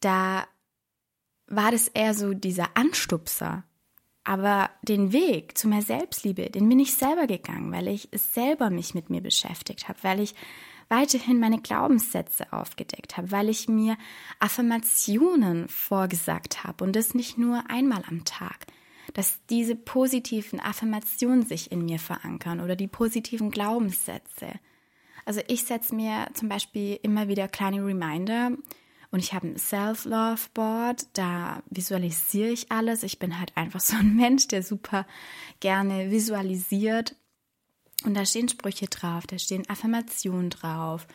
da 0.00 0.46
war 1.46 1.70
das 1.70 1.88
eher 1.88 2.14
so 2.14 2.32
dieser 2.32 2.76
Anstupser. 2.76 3.64
Aber 4.22 4.70
den 4.82 5.12
Weg 5.12 5.56
zu 5.56 5.68
mehr 5.68 5.82
Selbstliebe, 5.82 6.50
den 6.50 6.68
bin 6.68 6.80
ich 6.80 6.94
selber 6.94 7.26
gegangen, 7.26 7.70
weil 7.70 7.86
ich 7.88 8.08
selber 8.12 8.70
mich 8.70 8.94
mit 8.94 9.08
mir 9.08 9.20
beschäftigt 9.20 9.88
habe, 9.88 9.98
weil 10.02 10.20
ich 10.20 10.34
weiterhin 10.88 11.40
meine 11.40 11.60
Glaubenssätze 11.60 12.52
aufgedeckt 12.52 13.16
habe, 13.16 13.30
weil 13.30 13.48
ich 13.48 13.68
mir 13.68 13.96
Affirmationen 14.38 15.68
vorgesagt 15.68 16.64
habe 16.64 16.84
und 16.84 16.94
das 16.94 17.14
nicht 17.14 17.38
nur 17.38 17.64
einmal 17.68 18.02
am 18.08 18.24
Tag, 18.24 18.66
dass 19.14 19.40
diese 19.50 19.74
positiven 19.74 20.60
Affirmationen 20.60 21.42
sich 21.42 21.72
in 21.72 21.84
mir 21.84 21.98
verankern 21.98 22.60
oder 22.60 22.76
die 22.76 22.88
positiven 22.88 23.50
Glaubenssätze. 23.50 24.48
Also 25.24 25.40
ich 25.48 25.64
setze 25.64 25.94
mir 25.94 26.28
zum 26.34 26.48
Beispiel 26.48 26.98
immer 27.02 27.28
wieder 27.28 27.48
kleine 27.48 27.84
Reminder 27.84 28.52
und 29.10 29.20
ich 29.20 29.32
habe 29.32 29.48
ein 29.48 29.56
Self-Love-Board, 29.56 31.06
da 31.14 31.62
visualisiere 31.70 32.50
ich 32.50 32.70
alles. 32.70 33.02
Ich 33.02 33.18
bin 33.18 33.38
halt 33.38 33.56
einfach 33.56 33.80
so 33.80 33.96
ein 33.96 34.14
Mensch, 34.16 34.48
der 34.48 34.62
super 34.62 35.06
gerne 35.60 36.10
visualisiert 36.10 37.16
und 38.06 38.14
da 38.14 38.24
stehen 38.24 38.48
Sprüche 38.48 38.86
drauf, 38.86 39.26
da 39.26 39.38
stehen 39.38 39.68
Affirmationen 39.68 40.50
drauf, 40.50 41.06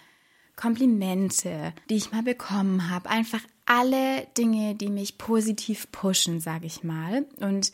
Komplimente, 0.55 1.73
die 1.89 1.95
ich 1.95 2.11
mal 2.11 2.23
bekommen 2.23 2.89
habe. 2.89 3.09
Einfach 3.09 3.41
alle 3.65 4.27
Dinge, 4.37 4.75
die 4.75 4.89
mich 4.89 5.17
positiv 5.17 5.91
pushen, 5.91 6.39
sage 6.39 6.67
ich 6.67 6.83
mal. 6.83 7.25
Und 7.39 7.71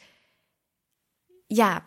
ja, 1.49 1.83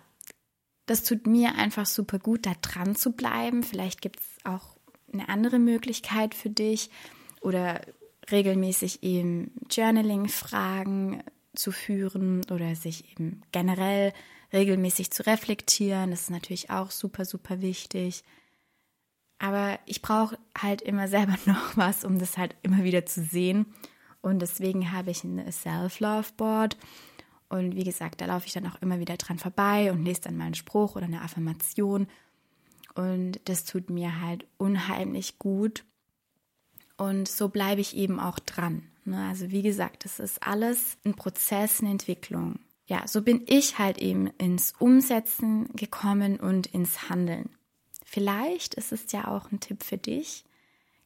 das 0.87 1.05
tut 1.05 1.27
mir 1.27 1.55
einfach 1.55 1.87
super 1.87 2.19
gut, 2.19 2.45
da 2.45 2.53
dran 2.61 2.97
zu 2.97 3.13
bleiben. 3.13 3.63
Vielleicht 3.63 4.03
gibt 4.03 4.21
es 4.21 4.45
auch 4.45 4.77
eine 5.13 5.29
andere 5.29 5.59
Möglichkeit 5.59 6.35
für 6.35 6.51
dich 6.51 6.91
oder 7.41 7.81
regelmäßig 8.31 9.03
eben 9.03 9.53
Journaling-Fragen 9.71 11.23
zu 11.55 11.73
führen 11.73 12.45
oder 12.51 12.75
sich 12.75 13.13
eben 13.13 13.43
generell 13.53 14.13
regelmäßig 14.53 15.11
zu 15.11 15.27
reflektieren. 15.27 16.11
Das 16.11 16.23
ist 16.23 16.31
natürlich 16.31 16.71
auch 16.71 16.91
super, 16.91 17.25
super 17.25 17.61
wichtig. 17.61 18.25
Aber 19.39 19.79
ich 19.87 20.03
brauche 20.03 20.39
halt 20.57 20.83
immer 20.83 21.09
selber 21.09 21.37
noch 21.47 21.77
was, 21.77 22.05
um 22.05 22.19
das 22.19 22.39
halt 22.39 22.55
immer 22.63 22.85
wieder 22.85 23.07
zu 23.07 23.23
sehen. 23.23 23.67
Und 24.23 24.41
deswegen 24.41 24.93
habe 24.93 25.11
ich 25.11 25.25
ein 25.25 25.51
Self-Love-Board. 25.51 26.77
Und 27.49 27.75
wie 27.75 27.85
gesagt, 27.85 28.21
da 28.21 28.27
laufe 28.27 28.47
ich 28.47 28.53
dann 28.53 28.67
auch 28.67 28.81
immer 28.81 29.01
wieder 29.01 29.17
dran 29.17 29.39
vorbei 29.39 29.91
und 29.91 30.05
lese 30.05 30.21
dann 30.23 30.37
mal 30.37 30.45
einen 30.45 30.55
Spruch 30.55 30.95
oder 30.95 31.07
eine 31.07 31.23
Affirmation. 31.23 32.07
Und 32.95 33.41
das 33.47 33.65
tut 33.65 33.91
mir 33.91 34.21
halt 34.21 34.47
unheimlich 34.59 35.39
gut. 35.39 35.85
Und 37.01 37.29
so 37.29 37.49
bleibe 37.49 37.81
ich 37.81 37.97
eben 37.97 38.21
auch 38.21 38.39
dran. 38.39 38.83
Ne? 39.05 39.29
Also 39.29 39.51
wie 39.51 39.63
gesagt, 39.63 40.05
das 40.05 40.21
ist 40.21 40.43
alles 40.43 40.99
ein 41.05 41.15
Prozess, 41.15 41.81
eine 41.81 41.91
Entwicklung 41.91 42.61
ja, 42.91 43.07
so 43.07 43.23
bin 43.23 43.45
ich 43.47 43.79
halt 43.79 43.99
eben 43.99 44.27
ins 44.39 44.75
Umsetzen 44.81 45.69
gekommen 45.77 46.41
und 46.41 46.67
ins 46.67 47.09
Handeln. 47.09 47.49
Vielleicht 48.05 48.75
ist 48.75 48.91
es 48.91 49.13
ja 49.13 49.29
auch 49.29 49.53
ein 49.53 49.61
Tipp 49.61 49.85
für 49.85 49.97
dich. 49.97 50.45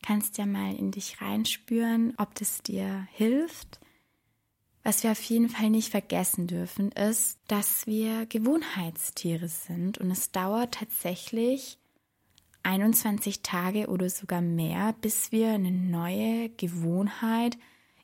Kannst 0.03 0.39
ja 0.39 0.47
mal 0.47 0.75
in 0.75 0.93
dich 0.93 1.21
reinspüren, 1.21 2.15
ob 2.17 2.35
das 2.37 2.63
dir 2.63 3.07
hilft. 3.13 3.81
Was 4.83 5.03
wir 5.03 5.11
auf 5.11 5.23
jeden 5.25 5.51
Fall 5.51 5.69
nicht 5.69 5.91
vergessen 5.91 6.47
dürfen, 6.47 6.91
ist, 6.93 7.39
dass 7.49 7.87
wir 7.87 8.25
Gewohnheitstiere 8.27 9.49
sind 9.49 9.99
und 9.99 10.11
es 10.11 10.33
dauert 10.33 10.75
tatsächlich 10.75 11.79
21 12.65 13.43
Tage 13.43 13.89
oder 13.89 14.09
sogar 14.09 14.41
mehr, 14.41 14.95
bis 15.01 15.33
wir 15.33 15.51
eine 15.51 15.71
neue 15.71 16.49
Gewohnheit 16.51 17.57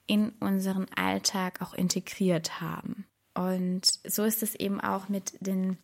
in 0.07 0.31
unseren 0.41 0.87
Alltag 0.95 1.63
auch 1.63 1.75
integriert 1.75 2.61
haben. 2.61 3.07
Und 3.35 3.87
so 4.05 4.25
ist 4.25 4.43
es 4.43 4.55
eben 4.55 4.81
auch 4.81 5.09
mit 5.09 5.35
den, 5.41 5.79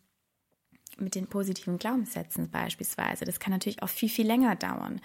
mit 0.98 1.14
den 1.14 1.26
positiven 1.26 1.78
Glaubenssätzen 1.78 2.50
beispielsweise. 2.50 3.24
Das 3.24 3.40
kann 3.40 3.52
natürlich 3.52 3.82
auch 3.82 3.88
viel, 3.88 4.08
viel 4.08 4.26
länger 4.26 4.56
dauern. 4.56 5.00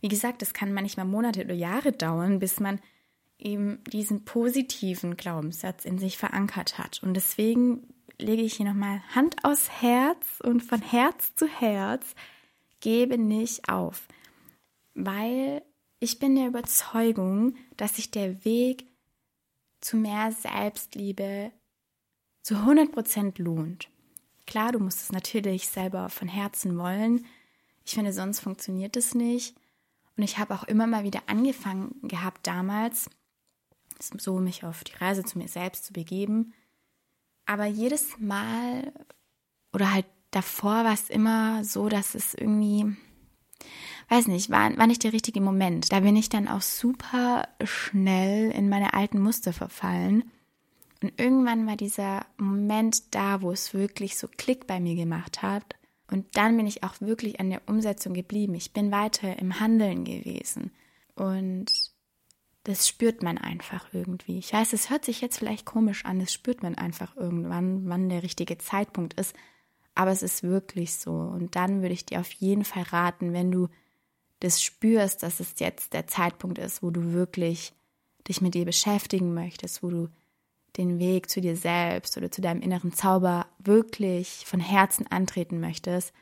Wie 0.00 0.08
gesagt, 0.08 0.42
das 0.42 0.54
kann 0.54 0.72
manchmal 0.72 1.06
Monate 1.06 1.44
oder 1.44 1.54
Jahre 1.54 1.92
dauern, 1.92 2.38
bis 2.38 2.60
man 2.60 2.80
eben 3.38 3.82
diesen 3.84 4.24
positiven 4.24 5.16
Glaubenssatz 5.16 5.84
in 5.84 5.98
sich 5.98 6.16
verankert 6.16 6.78
hat. 6.78 7.02
Und 7.02 7.14
deswegen 7.14 7.86
lege 8.18 8.42
ich 8.42 8.54
hier 8.54 8.66
nochmal 8.66 9.02
Hand 9.14 9.44
aufs 9.44 9.68
Herz 9.82 10.40
und 10.42 10.62
von 10.62 10.80
Herz 10.80 11.34
zu 11.34 11.46
Herz 11.46 12.14
gebe 12.82 13.16
nicht 13.16 13.70
auf, 13.70 14.06
weil 14.94 15.62
ich 16.00 16.18
bin 16.18 16.36
der 16.36 16.48
Überzeugung, 16.48 17.54
dass 17.78 17.96
sich 17.96 18.10
der 18.10 18.44
Weg 18.44 18.86
zu 19.80 19.96
mehr 19.96 20.32
Selbstliebe 20.32 21.52
zu 22.42 22.56
100% 22.56 23.40
lohnt. 23.40 23.88
Klar, 24.46 24.72
du 24.72 24.80
musst 24.80 25.00
es 25.00 25.12
natürlich 25.12 25.68
selber 25.68 26.08
von 26.08 26.28
Herzen 26.28 26.76
wollen. 26.76 27.24
Ich 27.84 27.94
finde, 27.94 28.12
sonst 28.12 28.40
funktioniert 28.40 28.96
es 28.96 29.14
nicht. 29.14 29.56
Und 30.16 30.24
ich 30.24 30.38
habe 30.38 30.54
auch 30.54 30.64
immer 30.64 30.86
mal 30.86 31.04
wieder 31.04 31.22
angefangen 31.26 31.94
gehabt 32.02 32.46
damals, 32.46 33.08
so 33.98 34.40
mich 34.40 34.64
auf 34.64 34.84
die 34.84 34.96
Reise 34.96 35.24
zu 35.24 35.38
mir 35.38 35.48
selbst 35.48 35.84
zu 35.84 35.92
begeben. 35.92 36.52
Aber 37.46 37.66
jedes 37.66 38.18
Mal 38.18 38.92
oder 39.72 39.92
halt 39.92 40.06
davor 40.32 40.84
war 40.84 40.92
es 40.92 41.08
immer 41.08 41.62
so, 41.62 41.88
dass 41.88 42.16
es 42.16 42.34
irgendwie, 42.34 42.96
weiß 44.08 44.26
nicht, 44.26 44.50
war, 44.50 44.76
war 44.76 44.88
nicht 44.88 45.04
der 45.04 45.12
richtige 45.12 45.40
Moment. 45.40 45.92
Da 45.92 46.00
bin 46.00 46.16
ich 46.16 46.28
dann 46.28 46.48
auch 46.48 46.62
super 46.62 47.48
schnell 47.62 48.50
in 48.50 48.68
meine 48.68 48.94
alten 48.94 49.20
Muster 49.20 49.52
verfallen 49.52 50.24
und 51.02 51.20
irgendwann 51.20 51.66
war 51.66 51.76
dieser 51.76 52.24
Moment 52.36 53.14
da, 53.14 53.42
wo 53.42 53.50
es 53.50 53.74
wirklich 53.74 54.16
so 54.16 54.28
Klick 54.28 54.66
bei 54.66 54.78
mir 54.78 54.94
gemacht 54.94 55.42
hat. 55.42 55.74
Und 56.10 56.36
dann 56.36 56.56
bin 56.56 56.66
ich 56.66 56.84
auch 56.84 57.00
wirklich 57.00 57.40
an 57.40 57.50
der 57.50 57.62
Umsetzung 57.66 58.14
geblieben. 58.14 58.54
Ich 58.54 58.72
bin 58.72 58.92
weiter 58.92 59.38
im 59.38 59.58
Handeln 59.58 60.04
gewesen. 60.04 60.70
Und 61.14 61.72
das 62.64 62.86
spürt 62.86 63.22
man 63.22 63.38
einfach 63.38 63.92
irgendwie. 63.92 64.38
Ich 64.38 64.52
weiß, 64.52 64.72
es 64.72 64.90
hört 64.90 65.04
sich 65.04 65.20
jetzt 65.20 65.38
vielleicht 65.38 65.66
komisch 65.66 66.04
an, 66.04 66.20
das 66.20 66.32
spürt 66.32 66.62
man 66.62 66.76
einfach 66.76 67.16
irgendwann, 67.16 67.88
wann 67.88 68.08
der 68.08 68.22
richtige 68.22 68.58
Zeitpunkt 68.58 69.14
ist. 69.14 69.34
Aber 69.94 70.10
es 70.10 70.22
ist 70.22 70.42
wirklich 70.42 70.94
so. 70.94 71.12
Und 71.12 71.54
dann 71.56 71.82
würde 71.82 71.94
ich 71.94 72.06
dir 72.06 72.20
auf 72.20 72.32
jeden 72.32 72.64
Fall 72.64 72.84
raten, 72.84 73.32
wenn 73.32 73.50
du 73.50 73.68
das 74.40 74.62
spürst, 74.62 75.22
dass 75.22 75.40
es 75.40 75.54
jetzt 75.58 75.92
der 75.92 76.06
Zeitpunkt 76.06 76.58
ist, 76.58 76.82
wo 76.82 76.90
du 76.90 77.12
wirklich 77.12 77.72
dich 78.28 78.40
mit 78.40 78.54
dir 78.54 78.64
beschäftigen 78.64 79.34
möchtest, 79.34 79.82
wo 79.82 79.90
du 79.90 80.08
den 80.76 80.98
Weg 80.98 81.28
zu 81.28 81.40
dir 81.40 81.56
selbst 81.56 82.16
oder 82.16 82.30
zu 82.30 82.40
deinem 82.40 82.62
inneren 82.62 82.92
Zauber 82.92 83.46
wirklich 83.58 84.44
von 84.46 84.60
Herzen 84.60 85.06
antreten 85.06 85.60
möchtest, 85.60 86.12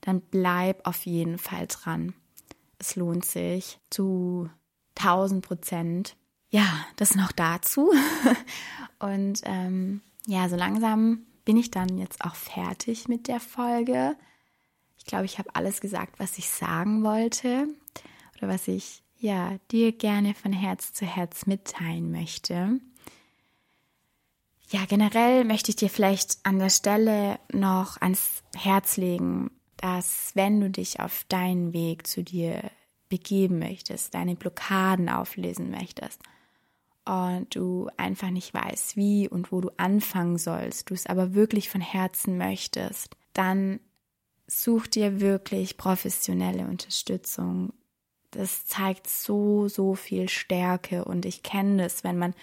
dann 0.00 0.20
bleib 0.20 0.86
auf 0.86 1.04
jeden 1.04 1.38
Fall 1.38 1.66
dran. 1.68 2.14
Es 2.78 2.96
lohnt 2.96 3.26
sich 3.26 3.78
zu 3.90 4.48
1000 4.96 5.44
Prozent. 5.44 6.16
Ja, 6.48 6.66
das 6.96 7.14
noch 7.14 7.32
dazu. 7.32 7.92
Und 8.98 9.42
ähm, 9.44 10.00
ja, 10.26 10.48
so 10.48 10.56
langsam 10.56 11.26
bin 11.44 11.56
ich 11.56 11.70
dann 11.70 11.98
jetzt 11.98 12.24
auch 12.24 12.34
fertig 12.34 13.08
mit 13.08 13.28
der 13.28 13.40
Folge. 13.40 14.16
Ich 14.98 15.04
glaube, 15.04 15.24
ich 15.24 15.38
habe 15.38 15.54
alles 15.54 15.80
gesagt, 15.80 16.18
was 16.18 16.38
ich 16.38 16.48
sagen 16.48 17.02
wollte 17.02 17.68
oder 18.36 18.48
was 18.48 18.68
ich 18.68 19.02
ja 19.18 19.58
dir 19.70 19.92
gerne 19.92 20.34
von 20.34 20.52
Herz 20.52 20.92
zu 20.92 21.06
Herz 21.06 21.46
mitteilen 21.46 22.10
möchte. 22.10 22.80
ja, 24.70 24.84
generell 24.86 25.44
möchte 25.44 25.70
ich 25.70 25.76
dir 25.76 25.90
vielleicht 25.90 26.38
an 26.44 26.58
der 26.58 26.70
Stelle 26.70 27.40
noch 27.52 28.00
ans 28.00 28.42
Herz 28.54 28.96
legen, 28.96 29.50
dass 29.76 30.30
wenn 30.34 30.60
du 30.60 30.70
dich 30.70 31.00
auf 31.00 31.24
deinen 31.28 31.72
Weg 31.72 32.06
zu 32.06 32.22
dir 32.22 32.70
begeben 33.08 33.58
möchtest, 33.58 34.14
deine 34.14 34.36
Blockaden 34.36 35.08
auflösen 35.08 35.70
möchtest 35.70 36.20
und 37.04 37.46
du 37.54 37.88
einfach 37.96 38.30
nicht 38.30 38.52
weißt, 38.52 38.96
wie 38.96 39.28
und 39.28 39.52
wo 39.52 39.60
du 39.60 39.70
anfangen 39.76 40.38
sollst, 40.38 40.90
du 40.90 40.94
es 40.94 41.06
aber 41.06 41.34
wirklich 41.34 41.68
von 41.68 41.80
Herzen 41.80 42.38
möchtest, 42.38 43.16
dann 43.32 43.80
such 44.46 44.86
dir 44.86 45.20
wirklich 45.20 45.76
professionelle 45.76 46.66
Unterstützung. 46.66 47.72
Das 48.30 48.66
zeigt 48.66 49.08
so, 49.08 49.68
so 49.68 49.94
viel 49.94 50.28
Stärke 50.28 51.04
und 51.04 51.24
ich 51.24 51.42
kenne 51.42 51.82
das, 51.82 52.04
wenn 52.04 52.18
man 52.18 52.34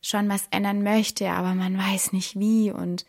schon 0.00 0.28
was 0.28 0.46
ändern 0.50 0.82
möchte, 0.82 1.30
aber 1.30 1.54
man 1.54 1.76
weiß 1.76 2.12
nicht 2.12 2.38
wie 2.38 2.70
und 2.70 3.04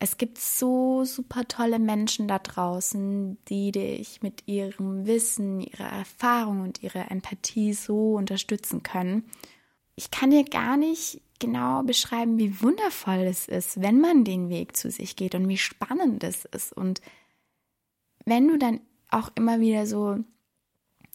es 0.00 0.16
gibt 0.16 0.38
so 0.38 1.04
super 1.04 1.46
tolle 1.48 1.80
Menschen 1.80 2.28
da 2.28 2.38
draußen, 2.38 3.36
die 3.48 3.72
dich 3.72 4.22
mit 4.22 4.46
ihrem 4.46 5.06
Wissen, 5.06 5.60
ihrer 5.60 5.90
Erfahrung 5.90 6.62
und 6.62 6.82
ihrer 6.82 7.10
Empathie 7.10 7.74
so 7.74 8.14
unterstützen 8.14 8.84
können. 8.84 9.28
Ich 9.98 10.12
kann 10.12 10.30
dir 10.30 10.44
gar 10.44 10.76
nicht 10.76 11.20
genau 11.40 11.82
beschreiben, 11.82 12.38
wie 12.38 12.62
wundervoll 12.62 13.26
es 13.26 13.48
ist, 13.48 13.80
wenn 13.80 14.00
man 14.00 14.22
den 14.22 14.48
Weg 14.48 14.76
zu 14.76 14.92
sich 14.92 15.16
geht 15.16 15.34
und 15.34 15.48
wie 15.48 15.58
spannend 15.58 16.22
es 16.22 16.44
ist. 16.44 16.72
Und 16.72 17.00
wenn 18.24 18.46
du 18.46 18.58
dann 18.58 18.80
auch 19.10 19.32
immer 19.34 19.58
wieder 19.58 19.88
so, 19.88 20.18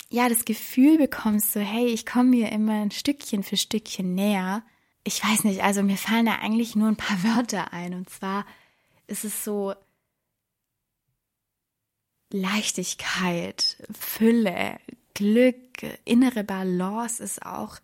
ja, 0.09 0.27
das 0.27 0.43
Gefühl 0.43 0.97
bekommst, 0.97 1.53
so, 1.53 1.61
hey, 1.61 1.85
ich 1.87 2.05
komme 2.05 2.31
mir 2.31 2.51
immer 2.51 2.81
ein 2.81 2.91
Stückchen 2.91 3.43
für 3.43 3.55
Stückchen 3.55 4.15
näher. 4.15 4.63
Ich 5.05 5.23
weiß 5.23 5.45
nicht, 5.45 5.63
also 5.63 5.81
mir 5.81 5.97
fallen 5.97 6.25
da 6.25 6.39
eigentlich 6.39 6.75
nur 6.75 6.89
ein 6.89 6.97
paar 6.97 7.23
Wörter 7.37 7.71
ein. 7.71 7.93
Und 7.93 8.09
zwar 8.09 8.45
ist 9.07 9.23
es 9.23 9.45
so 9.45 9.73
Leichtigkeit, 12.31 13.77
Fülle, 13.97 14.77
Glück, 15.13 15.83
innere 16.03 16.43
Balance 16.43 17.23
ist 17.23 17.45
auch, 17.45 17.79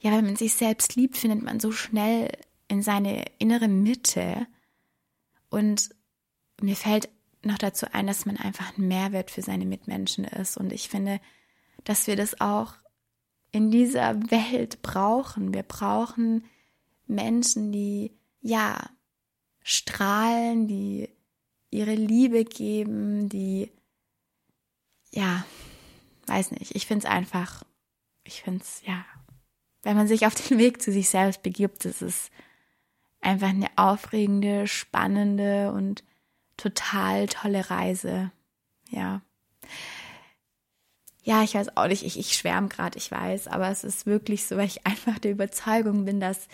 ja, 0.00 0.12
wenn 0.12 0.24
man 0.24 0.36
sich 0.36 0.54
selbst 0.54 0.94
liebt, 0.96 1.16
findet 1.16 1.42
man 1.42 1.60
so 1.60 1.72
schnell 1.72 2.30
in 2.68 2.82
seine 2.82 3.24
innere 3.38 3.68
Mitte. 3.68 4.46
Und 5.50 5.90
mir 6.60 6.76
fällt 6.76 7.08
noch 7.42 7.58
dazu 7.58 7.86
ein, 7.92 8.06
dass 8.06 8.26
man 8.26 8.36
einfach 8.36 8.76
ein 8.76 8.86
Mehrwert 8.88 9.30
für 9.30 9.42
seine 9.42 9.66
Mitmenschen 9.66 10.24
ist. 10.24 10.56
Und 10.56 10.72
ich 10.72 10.88
finde, 10.88 11.20
dass 11.84 12.06
wir 12.06 12.16
das 12.16 12.40
auch 12.40 12.74
in 13.50 13.70
dieser 13.70 14.30
Welt 14.30 14.82
brauchen. 14.82 15.54
Wir 15.54 15.62
brauchen 15.62 16.44
Menschen, 17.06 17.72
die, 17.72 18.12
ja, 18.40 18.90
strahlen, 19.62 20.68
die 20.68 21.08
ihre 21.70 21.94
Liebe 21.94 22.44
geben, 22.44 23.28
die, 23.28 23.70
ja, 25.10 25.44
weiß 26.26 26.52
nicht, 26.52 26.74
ich 26.74 26.86
finde 26.86 27.06
es 27.06 27.10
einfach, 27.10 27.64
ich 28.24 28.42
finde 28.42 28.60
es, 28.62 28.82
ja, 28.86 29.04
wenn 29.82 29.96
man 29.96 30.08
sich 30.08 30.26
auf 30.26 30.34
den 30.34 30.58
Weg 30.58 30.82
zu 30.82 30.92
sich 30.92 31.08
selbst 31.08 31.42
begibt, 31.42 31.84
ist 31.84 32.02
es 32.02 32.30
einfach 33.20 33.48
eine 33.48 33.68
aufregende, 33.76 34.66
spannende 34.66 35.72
und 35.72 36.04
total 36.56 37.26
tolle 37.26 37.70
Reise. 37.70 38.30
Ja. 38.90 39.22
Ja, 41.22 41.42
ich 41.42 41.54
weiß 41.54 41.76
auch 41.76 41.88
nicht, 41.88 42.04
ich, 42.04 42.18
ich 42.18 42.34
schwärme 42.34 42.68
gerade, 42.68 42.96
ich 42.96 43.10
weiß, 43.10 43.48
aber 43.48 43.68
es 43.68 43.84
ist 43.84 44.06
wirklich 44.06 44.46
so, 44.46 44.56
weil 44.56 44.66
ich 44.66 44.86
einfach 44.86 45.18
der 45.18 45.32
Überzeugung 45.32 46.04
bin, 46.04 46.20
dass 46.20 46.48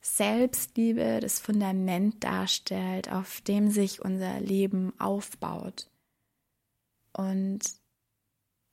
Selbstliebe 0.00 1.18
das 1.20 1.40
Fundament 1.40 2.22
darstellt, 2.22 3.10
auf 3.10 3.40
dem 3.40 3.70
sich 3.70 4.00
unser 4.04 4.38
Leben 4.38 4.92
aufbaut. 5.00 5.90
Und 7.12 7.60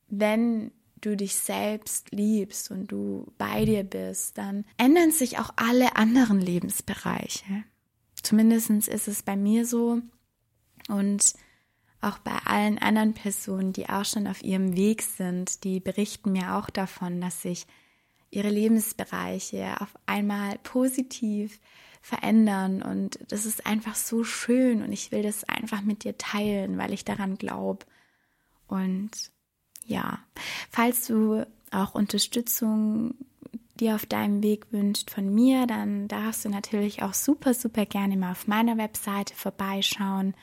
wenn 0.07 0.71
du 1.05 1.15
dich 1.15 1.35
selbst 1.35 2.11
liebst 2.11 2.71
und 2.71 2.87
du 2.87 3.31
bei 3.37 3.65
dir 3.65 3.83
bist, 3.83 4.37
dann 4.37 4.65
ändern 4.77 5.11
sich 5.11 5.39
auch 5.39 5.51
alle 5.55 5.95
anderen 5.95 6.41
Lebensbereiche. 6.41 7.63
Zumindest 8.21 8.69
ist 8.69 9.07
es 9.07 9.23
bei 9.23 9.35
mir 9.35 9.65
so 9.65 10.01
und 10.87 11.33
auch 12.01 12.17
bei 12.19 12.37
allen 12.45 12.77
anderen 12.79 13.13
Personen, 13.13 13.73
die 13.73 13.89
auch 13.89 14.05
schon 14.05 14.27
auf 14.27 14.43
ihrem 14.43 14.75
Weg 14.75 15.01
sind, 15.01 15.63
die 15.63 15.79
berichten 15.79 16.33
mir 16.33 16.55
auch 16.55 16.69
davon, 16.69 17.21
dass 17.21 17.41
sich 17.41 17.65
ihre 18.29 18.49
Lebensbereiche 18.49 19.79
auf 19.79 19.93
einmal 20.05 20.57
positiv 20.63 21.59
verändern 22.01 22.81
und 22.81 23.19
das 23.29 23.45
ist 23.45 23.65
einfach 23.65 23.95
so 23.95 24.25
schön 24.25 24.83
und 24.83 24.91
ich 24.91 25.11
will 25.11 25.23
das 25.23 25.45
einfach 25.45 25.81
mit 25.81 26.03
dir 26.03 26.17
teilen, 26.17 26.77
weil 26.77 26.91
ich 26.91 27.05
daran 27.05 27.37
glaube. 27.37 27.85
Und 28.67 29.11
ja, 29.85 30.19
falls 30.69 31.07
du 31.07 31.45
auch 31.71 31.95
Unterstützung 31.95 33.15
dir 33.79 33.95
auf 33.95 34.05
deinem 34.05 34.43
Weg 34.43 34.71
wünscht 34.71 35.09
von 35.09 35.33
mir, 35.33 35.65
dann 35.65 36.07
darfst 36.07 36.45
du 36.45 36.49
natürlich 36.49 37.01
auch 37.01 37.13
super, 37.13 37.53
super 37.53 37.85
gerne 37.85 38.17
mal 38.17 38.31
auf 38.31 38.47
meiner 38.47 38.77
Webseite 38.77 39.33
vorbeischauen 39.35 40.35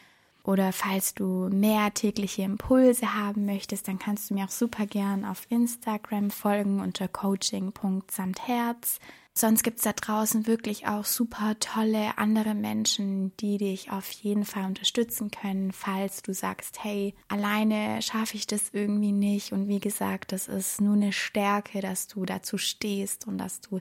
oder 0.43 0.73
falls 0.73 1.15
du 1.15 1.49
mehr 1.51 1.93
tägliche 1.93 2.43
Impulse 2.43 3.15
haben 3.15 3.45
möchtest, 3.47 3.89
dann 3.89 3.99
kannst 3.99 4.31
du 4.31 4.35
mir 4.35 4.47
auch 4.47 4.51
super 4.51 4.87
gern 4.87 5.25
auf 5.25 5.47
Instagram 5.51 6.31
folgen 6.31 6.81
unter 6.81 7.09
coaching.samtherz. 7.09 8.99
Sonst 9.33 9.63
gibt 9.63 9.79
es 9.79 9.85
da 9.85 9.93
draußen 9.93 10.47
wirklich 10.47 10.89
auch 10.89 11.05
super 11.05 11.57
tolle 11.61 12.19
andere 12.19 12.55
Menschen, 12.55 13.35
die 13.39 13.59
dich 13.59 13.91
auf 13.91 14.11
jeden 14.11 14.45
Fall 14.45 14.65
unterstützen 14.65 15.31
können, 15.31 15.73
falls 15.73 16.23
du 16.23 16.35
sagst, 16.35 16.83
hey, 16.83 17.15
alleine 17.29 18.03
schaffe 18.03 18.37
ich 18.37 18.47
das 18.47 18.71
irgendwie 18.73 19.13
nicht. 19.13 19.53
Und 19.53 19.69
wie 19.69 19.81
gesagt, 19.81 20.33
das 20.33 20.49
ist 20.49 20.81
nur 20.81 20.95
eine 20.95 21.13
Stärke, 21.13 21.81
dass 21.81 22.09
du 22.09 22.25
dazu 22.25 22.59
stehst 22.59 23.27
und 23.27 23.39
dass 23.39 23.61
du 23.61 23.81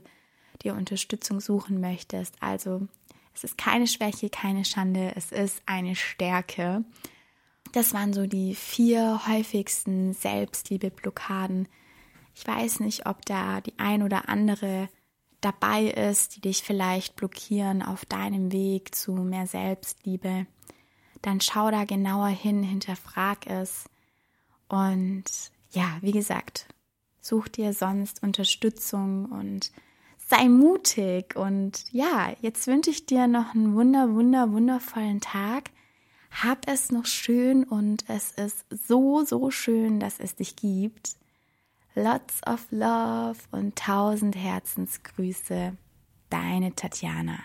dir 0.62 0.74
Unterstützung 0.74 1.40
suchen 1.40 1.80
möchtest. 1.80 2.40
Also 2.40 2.86
es 3.34 3.44
ist 3.44 3.58
keine 3.58 3.86
Schwäche, 3.86 4.30
keine 4.30 4.64
Schande, 4.64 5.12
es 5.16 5.32
ist 5.32 5.62
eine 5.66 5.96
Stärke. 5.96 6.84
Das 7.72 7.92
waren 7.92 8.12
so 8.12 8.26
die 8.26 8.54
vier 8.54 9.26
häufigsten 9.26 10.12
Selbstliebe-Blockaden. 10.12 11.68
Ich 12.34 12.46
weiß 12.46 12.80
nicht, 12.80 13.06
ob 13.06 13.24
da 13.26 13.60
die 13.60 13.78
ein 13.78 14.02
oder 14.02 14.28
andere 14.28 14.88
dabei 15.40 15.86
ist, 15.86 16.36
die 16.36 16.40
dich 16.40 16.62
vielleicht 16.62 17.16
blockieren 17.16 17.82
auf 17.82 18.04
deinem 18.04 18.52
Weg 18.52 18.94
zu 18.94 19.12
mehr 19.12 19.46
Selbstliebe. 19.46 20.46
Dann 21.22 21.40
schau 21.40 21.70
da 21.70 21.84
genauer 21.84 22.28
hin, 22.28 22.62
hinterfrag 22.62 23.46
es. 23.46 23.84
Und 24.68 25.24
ja, 25.70 25.98
wie 26.00 26.12
gesagt, 26.12 26.66
such 27.20 27.48
dir 27.48 27.72
sonst 27.72 28.22
Unterstützung 28.22 29.26
und 29.26 29.72
sei 30.30 30.48
mutig 30.48 31.36
und 31.36 31.84
ja, 31.92 32.32
jetzt 32.40 32.66
wünsche 32.66 32.90
ich 32.90 33.06
dir 33.06 33.26
noch 33.26 33.54
einen 33.54 33.74
wunder, 33.74 34.14
wunder, 34.14 34.52
wundervollen 34.52 35.20
Tag. 35.20 35.70
Hab 36.30 36.68
es 36.68 36.92
noch 36.92 37.06
schön 37.06 37.64
und 37.64 38.04
es 38.08 38.30
ist 38.32 38.64
so, 38.70 39.24
so 39.24 39.50
schön, 39.50 39.98
dass 39.98 40.20
es 40.20 40.36
dich 40.36 40.54
gibt. 40.54 41.16
Lots 42.02 42.40
of 42.46 42.66
love 42.70 43.36
und 43.50 43.76
tausend 43.76 44.34
Herzensgrüße. 44.34 45.76
Deine 46.30 46.74
Tatjana. 46.74 47.40